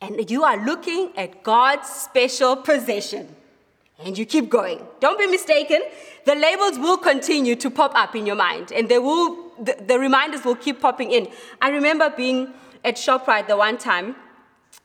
And 0.02 0.30
you 0.30 0.42
are 0.42 0.62
looking 0.62 1.12
at 1.16 1.42
God's 1.42 1.88
special 1.88 2.56
possession. 2.56 3.34
And 4.04 4.18
you 4.18 4.26
keep 4.26 4.50
going. 4.50 4.80
Don't 4.98 5.18
be 5.18 5.28
mistaken. 5.28 5.80
The 6.26 6.34
labels 6.34 6.76
will 6.78 6.98
continue 6.98 7.54
to 7.56 7.70
pop 7.70 7.92
up 7.94 8.16
in 8.16 8.26
your 8.26 8.34
mind, 8.34 8.72
and 8.72 8.88
they 8.88 8.98
will 8.98 9.52
the, 9.62 9.76
the 9.86 9.98
reminders 9.98 10.44
will 10.44 10.56
keep 10.56 10.80
popping 10.80 11.12
in. 11.12 11.28
I 11.60 11.70
remember 11.70 12.10
being 12.10 12.52
at 12.84 12.96
ShopRite 12.96 13.46
the 13.46 13.56
one 13.56 13.78
time, 13.78 14.16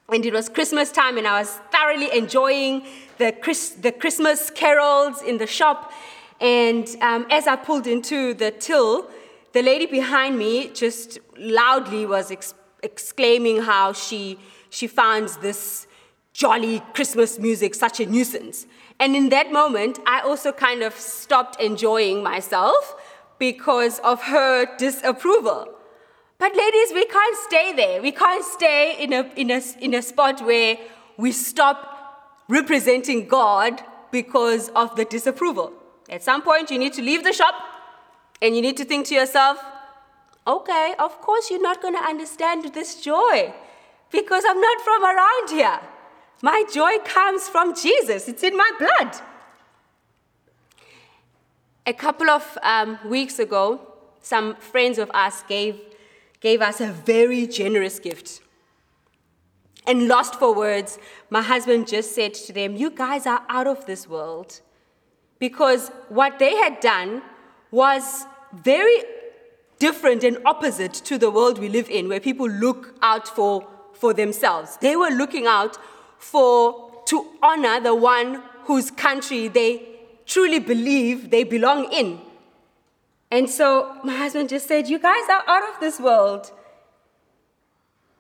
and 0.10 0.26
it 0.26 0.34
was 0.34 0.50
Christmas 0.50 0.92
time, 0.92 1.18
and 1.18 1.28
I 1.28 1.40
was 1.40 1.50
thoroughly 1.72 2.16
enjoying 2.16 2.86
the, 3.18 3.32
Chris, 3.32 3.70
the 3.70 3.92
Christmas 3.92 4.50
carols 4.50 5.22
in 5.22 5.38
the 5.38 5.48
shop. 5.48 5.92
And 6.40 6.88
um, 7.02 7.26
as 7.32 7.48
I 7.48 7.56
pulled 7.56 7.88
into 7.88 8.36
the 8.36 8.52
till, 8.52 9.10
the 9.54 9.64
lady 9.64 9.88
behind 9.88 10.38
me 10.38 10.70
just 10.70 11.18
loudly 11.38 12.06
was 12.06 12.30
ex- 12.30 12.54
exclaiming 12.84 13.62
how 13.62 13.94
she, 13.94 14.38
she 14.70 14.88
finds 14.88 15.38
this 15.38 15.88
jolly 16.34 16.84
Christmas 16.94 17.40
music 17.40 17.74
such 17.74 18.00
a 18.00 18.06
nuisance. 18.06 18.68
And 19.00 19.16
in 19.16 19.30
that 19.30 19.52
moment, 19.52 20.00
I 20.06 20.22
also 20.22 20.52
kind 20.52 20.84
of 20.84 20.94
stopped 20.94 21.60
enjoying 21.62 22.24
myself 22.24 22.96
because 23.40 24.00
of 24.00 24.22
her 24.24 24.78
disapproval. 24.78 25.68
But 26.40 26.56
ladies, 26.56 26.92
we 26.94 27.06
can't 27.06 27.38
stay 27.38 27.74
there. 27.74 28.02
We 28.02 28.12
can't 28.12 28.46
stay 28.46 28.96
in 29.00 29.14
a, 29.14 29.32
in 29.36 29.50
a, 29.50 29.62
in 29.80 29.94
a 29.96 30.02
spot 30.02 30.46
where 30.46 30.78
we 31.18 31.32
stop 31.32 32.44
representing 32.48 33.28
God 33.28 33.82
because 34.12 34.70
of 34.70 34.96
the 34.96 35.06
disapproval. 35.06 35.74
At 36.10 36.24
some 36.24 36.42
point, 36.42 36.70
you 36.70 36.78
need 36.78 36.94
to 36.94 37.02
leave 37.02 37.24
the 37.24 37.34
shop 37.34 37.56
and 38.42 38.56
you 38.56 38.62
need 38.62 38.78
to 38.78 38.86
think 38.86 39.08
to 39.08 39.16
yourself, 39.16 39.58
okay, 40.46 40.94
of 41.00 41.20
course 41.22 41.50
you're 41.50 41.62
not 41.62 41.82
going 41.82 41.96
to 41.96 42.04
understand 42.04 42.74
this 42.74 43.02
joy 43.02 43.54
because 44.12 44.44
I'm 44.48 44.60
not 44.60 44.82
from 44.82 45.04
around 45.04 45.50
here. 45.50 45.80
My 46.42 46.64
joy 46.72 46.98
comes 47.04 47.48
from 47.48 47.76
Jesus, 47.76 48.28
it's 48.28 48.44
in 48.44 48.56
my 48.56 48.72
blood. 48.80 49.16
A 51.86 51.94
couple 51.94 52.30
of 52.30 52.58
um, 52.64 53.00
weeks 53.06 53.40
ago, 53.40 53.80
some 54.22 54.56
friends 54.58 54.98
of 54.98 55.10
us 55.14 55.44
gave, 55.44 55.80
gave 56.42 56.62
us 56.62 56.82
a 56.82 56.92
very 56.92 57.48
generous 57.48 57.98
gift. 57.98 58.42
And 59.88 60.10
lost 60.10 60.36
for 60.36 60.54
words, 60.54 61.00
my 61.30 61.42
husband 61.42 61.88
just 61.88 62.14
said 62.14 62.34
to 62.34 62.52
them, 62.52 62.76
You 62.76 62.90
guys 62.90 63.26
are 63.26 63.42
out 63.48 63.68
of 63.68 63.86
this 63.86 64.08
world. 64.08 64.60
Because 65.40 65.90
what 66.10 66.40
they 66.40 66.56
had 66.56 66.82
done 66.82 67.22
was 67.72 68.26
very 68.54 69.04
different 69.80 70.24
and 70.24 70.40
opposite 70.46 70.94
to 70.94 71.18
the 71.18 71.32
world 71.32 71.58
we 71.58 71.70
live 71.70 71.90
in, 71.90 72.10
where 72.10 72.20
people 72.20 72.50
look 72.50 72.96
out 73.02 73.28
for, 73.28 73.66
for 73.98 74.14
themselves. 74.14 74.78
They 74.78 74.96
were 74.96 75.10
looking 75.10 75.48
out 75.48 75.78
for 76.18 77.04
to 77.08 77.26
honor 77.42 77.80
the 77.80 77.96
one 77.96 78.44
whose 78.66 78.92
country 78.92 79.48
they 79.48 79.84
truly 80.26 80.60
believe 80.60 81.30
they 81.32 81.44
belong 81.44 81.92
in. 81.92 82.20
And 83.32 83.50
so 83.50 83.98
my 84.04 84.16
husband 84.16 84.50
just 84.50 84.68
said, 84.68 84.88
You 84.88 85.00
guys 85.00 85.24
are 85.30 85.44
out 85.48 85.64
of 85.74 85.80
this 85.80 86.00
world. 86.00 86.52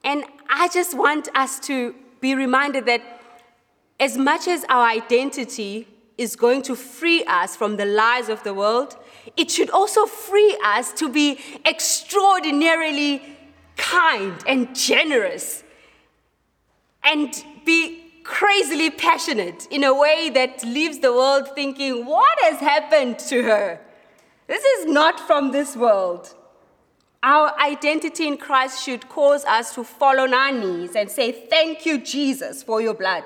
And 0.03 0.23
I 0.49 0.69
just 0.69 0.97
want 0.97 1.29
us 1.35 1.59
to 1.61 1.93
be 2.21 2.33
reminded 2.33 2.85
that 2.85 3.01
as 3.99 4.17
much 4.17 4.47
as 4.47 4.65
our 4.69 4.85
identity 4.85 5.87
is 6.17 6.35
going 6.35 6.61
to 6.63 6.75
free 6.75 7.23
us 7.25 7.55
from 7.55 7.77
the 7.77 7.85
lies 7.85 8.29
of 8.29 8.43
the 8.43 8.53
world, 8.53 8.95
it 9.35 9.51
should 9.51 9.69
also 9.69 10.05
free 10.05 10.57
us 10.63 10.91
to 10.93 11.09
be 11.09 11.39
extraordinarily 11.65 13.21
kind 13.75 14.35
and 14.47 14.75
generous 14.75 15.63
and 17.07 17.43
be 17.65 18.03
crazily 18.23 18.89
passionate 18.89 19.67
in 19.71 19.83
a 19.83 19.93
way 19.93 20.29
that 20.29 20.63
leaves 20.63 20.99
the 20.99 21.13
world 21.13 21.47
thinking, 21.55 22.05
what 22.05 22.37
has 22.41 22.59
happened 22.59 23.17
to 23.17 23.41
her? 23.43 23.79
This 24.47 24.63
is 24.63 24.85
not 24.85 25.19
from 25.19 25.51
this 25.51 25.75
world. 25.75 26.33
Our 27.23 27.57
identity 27.59 28.27
in 28.27 28.37
Christ 28.37 28.83
should 28.83 29.09
cause 29.09 29.43
us 29.45 29.73
to 29.75 29.83
fall 29.83 30.19
on 30.19 30.33
our 30.33 30.51
knees 30.51 30.95
and 30.95 31.09
say, 31.09 31.31
Thank 31.31 31.85
you, 31.85 31.97
Jesus, 31.97 32.63
for 32.63 32.79
your 32.79 32.93
blood. 32.93 33.23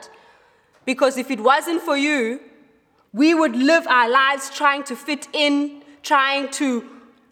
Because 0.86 1.17
if 1.17 1.30
it 1.30 1.39
wasn't 1.39 1.82
for 1.82 1.98
you, 1.98 2.39
we 3.13 3.34
would 3.34 3.56
live 3.56 3.86
our 3.88 4.10
lives 4.10 4.50
trying 4.50 4.84
to 4.86 4.96
fit 4.96 5.28
in, 5.34 5.84
trying 6.04 6.50
to 6.52 6.88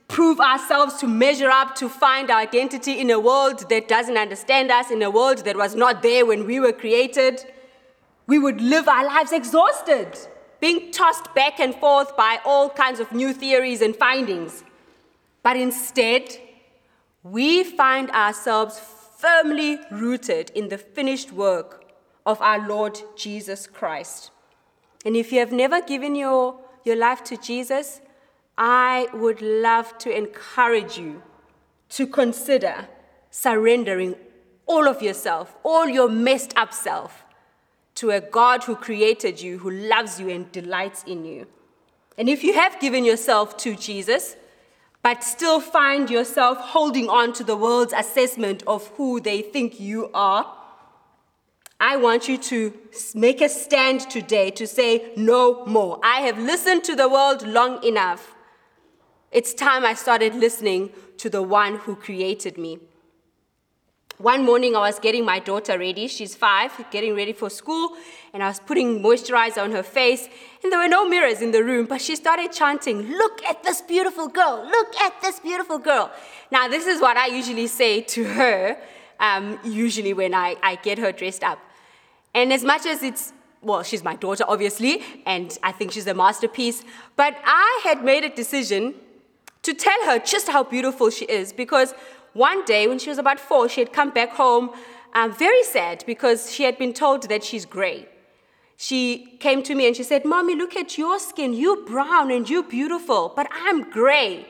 prove 0.09 0.39
ourselves, 0.39 0.95
to 0.95 1.07
measure 1.07 1.49
up, 1.49 1.75
to 1.75 1.87
find 1.87 2.29
our 2.29 2.39
identity 2.39 2.99
in 2.99 3.09
a 3.11 3.19
world 3.19 3.69
that 3.69 3.87
doesn't 3.87 4.17
understand 4.17 4.71
us, 4.71 4.91
in 4.91 5.01
a 5.01 5.09
world 5.09 5.45
that 5.45 5.55
was 5.55 5.75
not 5.75 6.01
there 6.01 6.25
when 6.25 6.45
we 6.45 6.59
were 6.59 6.73
created. 6.73 7.45
We 8.27 8.39
would 8.39 8.59
live 8.59 8.87
our 8.87 9.05
lives 9.05 9.31
exhausted, 9.31 10.17
being 10.59 10.91
tossed 10.91 11.33
back 11.35 11.59
and 11.59 11.73
forth 11.75 12.17
by 12.17 12.39
all 12.43 12.69
kinds 12.69 12.99
of 12.99 13.11
new 13.11 13.33
theories 13.33 13.81
and 13.81 13.95
findings. 13.95 14.63
But 15.43 15.55
instead, 15.55 16.37
we 17.23 17.63
find 17.63 18.09
ourselves 18.11 18.81
firmly 19.17 19.79
rooted 19.91 20.49
in 20.55 20.69
the 20.69 20.77
finished 20.77 21.31
work 21.31 21.85
of 22.25 22.41
our 22.41 22.67
Lord 22.67 22.99
Jesus 23.15 23.67
Christ. 23.67 24.31
And 25.05 25.15
if 25.15 25.31
you 25.31 25.39
have 25.39 25.51
never 25.51 25.81
given 25.81 26.15
your, 26.15 26.59
your 26.83 26.95
life 26.95 27.23
to 27.25 27.37
Jesus, 27.37 28.01
I 28.61 29.07
would 29.13 29.41
love 29.41 29.97
to 29.99 30.15
encourage 30.15 30.97
you 30.97 31.23
to 31.91 32.05
consider 32.05 32.89
surrendering 33.31 34.15
all 34.65 34.85
of 34.85 35.01
yourself, 35.01 35.55
all 35.63 35.87
your 35.87 36.09
messed 36.09 36.55
up 36.57 36.73
self, 36.73 37.23
to 37.95 38.11
a 38.11 38.19
God 38.19 38.65
who 38.65 38.75
created 38.75 39.41
you, 39.41 39.59
who 39.59 39.71
loves 39.71 40.19
you 40.19 40.29
and 40.29 40.51
delights 40.51 41.03
in 41.05 41.23
you. 41.23 41.47
And 42.17 42.27
if 42.27 42.43
you 42.43 42.53
have 42.53 42.81
given 42.81 43.05
yourself 43.05 43.55
to 43.57 43.75
Jesus, 43.75 44.35
but 45.01 45.23
still 45.23 45.61
find 45.61 46.09
yourself 46.09 46.57
holding 46.57 47.07
on 47.07 47.31
to 47.33 47.45
the 47.45 47.55
world's 47.55 47.93
assessment 47.93 48.61
of 48.67 48.87
who 48.97 49.21
they 49.21 49.41
think 49.41 49.79
you 49.79 50.11
are, 50.13 50.53
I 51.79 51.95
want 51.95 52.27
you 52.27 52.37
to 52.37 52.73
make 53.15 53.39
a 53.39 53.47
stand 53.47 54.01
today 54.01 54.51
to 54.51 54.67
say 54.67 55.13
no 55.15 55.65
more. 55.65 56.01
I 56.03 56.21
have 56.21 56.37
listened 56.37 56.83
to 56.83 56.95
the 56.95 57.07
world 57.07 57.47
long 57.47 57.81
enough. 57.85 58.35
It's 59.31 59.53
time 59.53 59.85
I 59.85 59.93
started 59.93 60.33
listening 60.33 60.89
to 61.17 61.29
the 61.29 61.43
one 61.43 61.75
who 61.75 61.95
created 61.95 62.57
me. 62.57 62.79
One 64.17 64.43
morning, 64.43 64.75
I 64.75 64.79
was 64.79 64.97
getting 64.99 65.23
my 65.23 65.37
daughter 65.37 65.77
ready. 65.77 66.07
She's 66.07 66.35
five, 66.35 66.71
getting 66.89 67.15
ready 67.15 67.31
for 67.31 67.47
school, 67.49 67.95
and 68.33 68.41
I 68.41 68.47
was 68.47 68.59
putting 68.59 69.01
moisturizer 69.01 69.61
on 69.61 69.71
her 69.71 69.83
face, 69.83 70.27
and 70.63 70.71
there 70.71 70.79
were 70.79 70.87
no 70.87 71.07
mirrors 71.07 71.41
in 71.41 71.51
the 71.51 71.63
room, 71.63 71.85
but 71.85 72.01
she 72.01 72.15
started 72.15 72.51
chanting, 72.51 73.03
Look 73.11 73.43
at 73.45 73.63
this 73.63 73.81
beautiful 73.81 74.27
girl! 74.27 74.67
Look 74.67 74.95
at 74.97 75.21
this 75.21 75.39
beautiful 75.39 75.77
girl! 75.77 76.11
Now, 76.51 76.67
this 76.67 76.87
is 76.87 76.99
what 76.99 77.15
I 77.15 77.27
usually 77.27 77.67
say 77.67 78.01
to 78.01 78.23
her, 78.25 78.77
um, 79.19 79.59
usually 79.63 80.13
when 80.13 80.33
I, 80.33 80.57
I 80.63 80.75
get 80.75 80.97
her 80.97 81.11
dressed 81.11 81.43
up. 81.43 81.59
And 82.33 82.51
as 82.51 82.63
much 82.63 82.87
as 82.87 83.03
it's, 83.03 83.31
well, 83.61 83.83
she's 83.83 84.03
my 84.03 84.15
daughter, 84.15 84.43
obviously, 84.47 85.03
and 85.27 85.55
I 85.61 85.71
think 85.71 85.91
she's 85.91 86.07
a 86.07 86.15
masterpiece, 86.15 86.83
but 87.15 87.37
I 87.45 87.81
had 87.83 88.03
made 88.03 88.23
a 88.23 88.29
decision 88.29 88.95
to 89.69 89.73
tell 89.73 90.01
her 90.05 90.19
just 90.19 90.47
how 90.49 90.63
beautiful 90.63 91.09
she 91.09 91.25
is 91.25 91.53
because 91.53 91.93
one 92.33 92.63
day, 92.65 92.87
when 92.87 92.99
she 92.99 93.09
was 93.09 93.17
about 93.17 93.39
four, 93.39 93.67
she 93.69 93.81
had 93.81 93.91
come 93.93 94.11
back 94.11 94.31
home 94.31 94.71
um, 95.13 95.33
very 95.33 95.63
sad 95.63 96.03
because 96.05 96.53
she 96.53 96.63
had 96.63 96.77
been 96.77 96.93
told 96.93 97.29
that 97.29 97.43
she's 97.43 97.65
gray. 97.65 98.07
She 98.77 99.37
came 99.39 99.61
to 99.63 99.75
me 99.75 99.87
and 99.87 99.95
she 99.95 100.03
said, 100.03 100.23
Mommy, 100.25 100.55
look 100.55 100.75
at 100.75 100.97
your 100.97 101.19
skin. 101.19 101.53
You're 101.53 101.83
brown 101.85 102.31
and 102.31 102.49
you're 102.49 102.63
beautiful, 102.63 103.33
but 103.35 103.47
I'm 103.51 103.89
gray. 103.89 104.47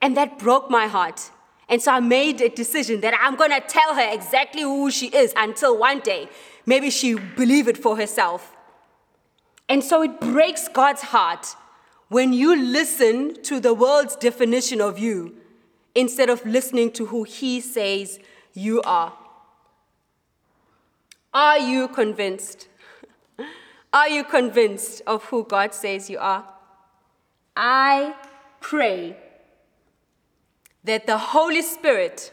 And 0.00 0.16
that 0.16 0.38
broke 0.38 0.70
my 0.70 0.86
heart. 0.86 1.30
And 1.68 1.82
so 1.82 1.92
I 1.92 2.00
made 2.00 2.40
a 2.40 2.48
decision 2.48 3.00
that 3.00 3.14
I'm 3.20 3.34
going 3.36 3.50
to 3.50 3.60
tell 3.60 3.94
her 3.94 4.08
exactly 4.12 4.62
who 4.62 4.90
she 4.90 5.08
is 5.08 5.34
until 5.36 5.76
one 5.76 6.00
day, 6.00 6.28
maybe 6.64 6.90
she 6.90 7.14
believe 7.14 7.66
it 7.68 7.76
for 7.76 7.96
herself. 7.96 8.54
And 9.68 9.82
so 9.82 10.02
it 10.02 10.20
breaks 10.20 10.68
God's 10.68 11.02
heart 11.02 11.56
when 12.08 12.32
you 12.32 12.56
listen 12.56 13.42
to 13.42 13.58
the 13.60 13.74
world's 13.74 14.16
definition 14.16 14.80
of 14.80 14.98
you 14.98 15.36
instead 15.94 16.30
of 16.30 16.44
listening 16.44 16.92
to 16.92 17.06
who 17.06 17.24
He 17.24 17.60
says 17.60 18.18
you 18.52 18.80
are. 18.82 19.12
Are 21.34 21.58
you 21.58 21.88
convinced? 21.88 22.68
Are 23.92 24.08
you 24.08 24.24
convinced 24.24 25.02
of 25.06 25.24
who 25.24 25.44
God 25.44 25.74
says 25.74 26.08
you 26.08 26.18
are? 26.18 26.44
I 27.56 28.14
pray 28.60 29.16
that 30.84 31.06
the 31.06 31.18
Holy 31.18 31.62
Spirit 31.62 32.32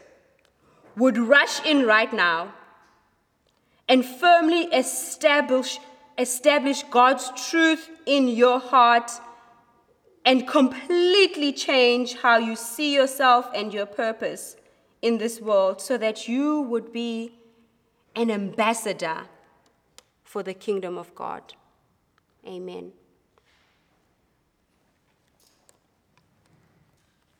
would 0.95 1.17
rush 1.17 1.65
in 1.65 1.85
right 1.85 2.13
now 2.13 2.53
and 3.89 4.05
firmly 4.05 4.63
establish, 4.65 5.79
establish 6.17 6.83
God's 6.83 7.31
truth 7.49 7.89
in 8.05 8.27
your 8.27 8.59
heart 8.59 9.11
and 10.25 10.47
completely 10.47 11.51
change 11.51 12.15
how 12.17 12.37
you 12.37 12.55
see 12.55 12.93
yourself 12.93 13.49
and 13.53 13.73
your 13.73 13.85
purpose 13.85 14.55
in 15.01 15.17
this 15.17 15.41
world 15.41 15.81
so 15.81 15.97
that 15.97 16.27
you 16.27 16.61
would 16.61 16.93
be 16.93 17.33
an 18.15 18.31
ambassador 18.31 19.23
for 20.23 20.41
the 20.43 20.53
kingdom 20.53 20.97
of 20.97 21.13
God. 21.13 21.53
Amen. 22.47 22.93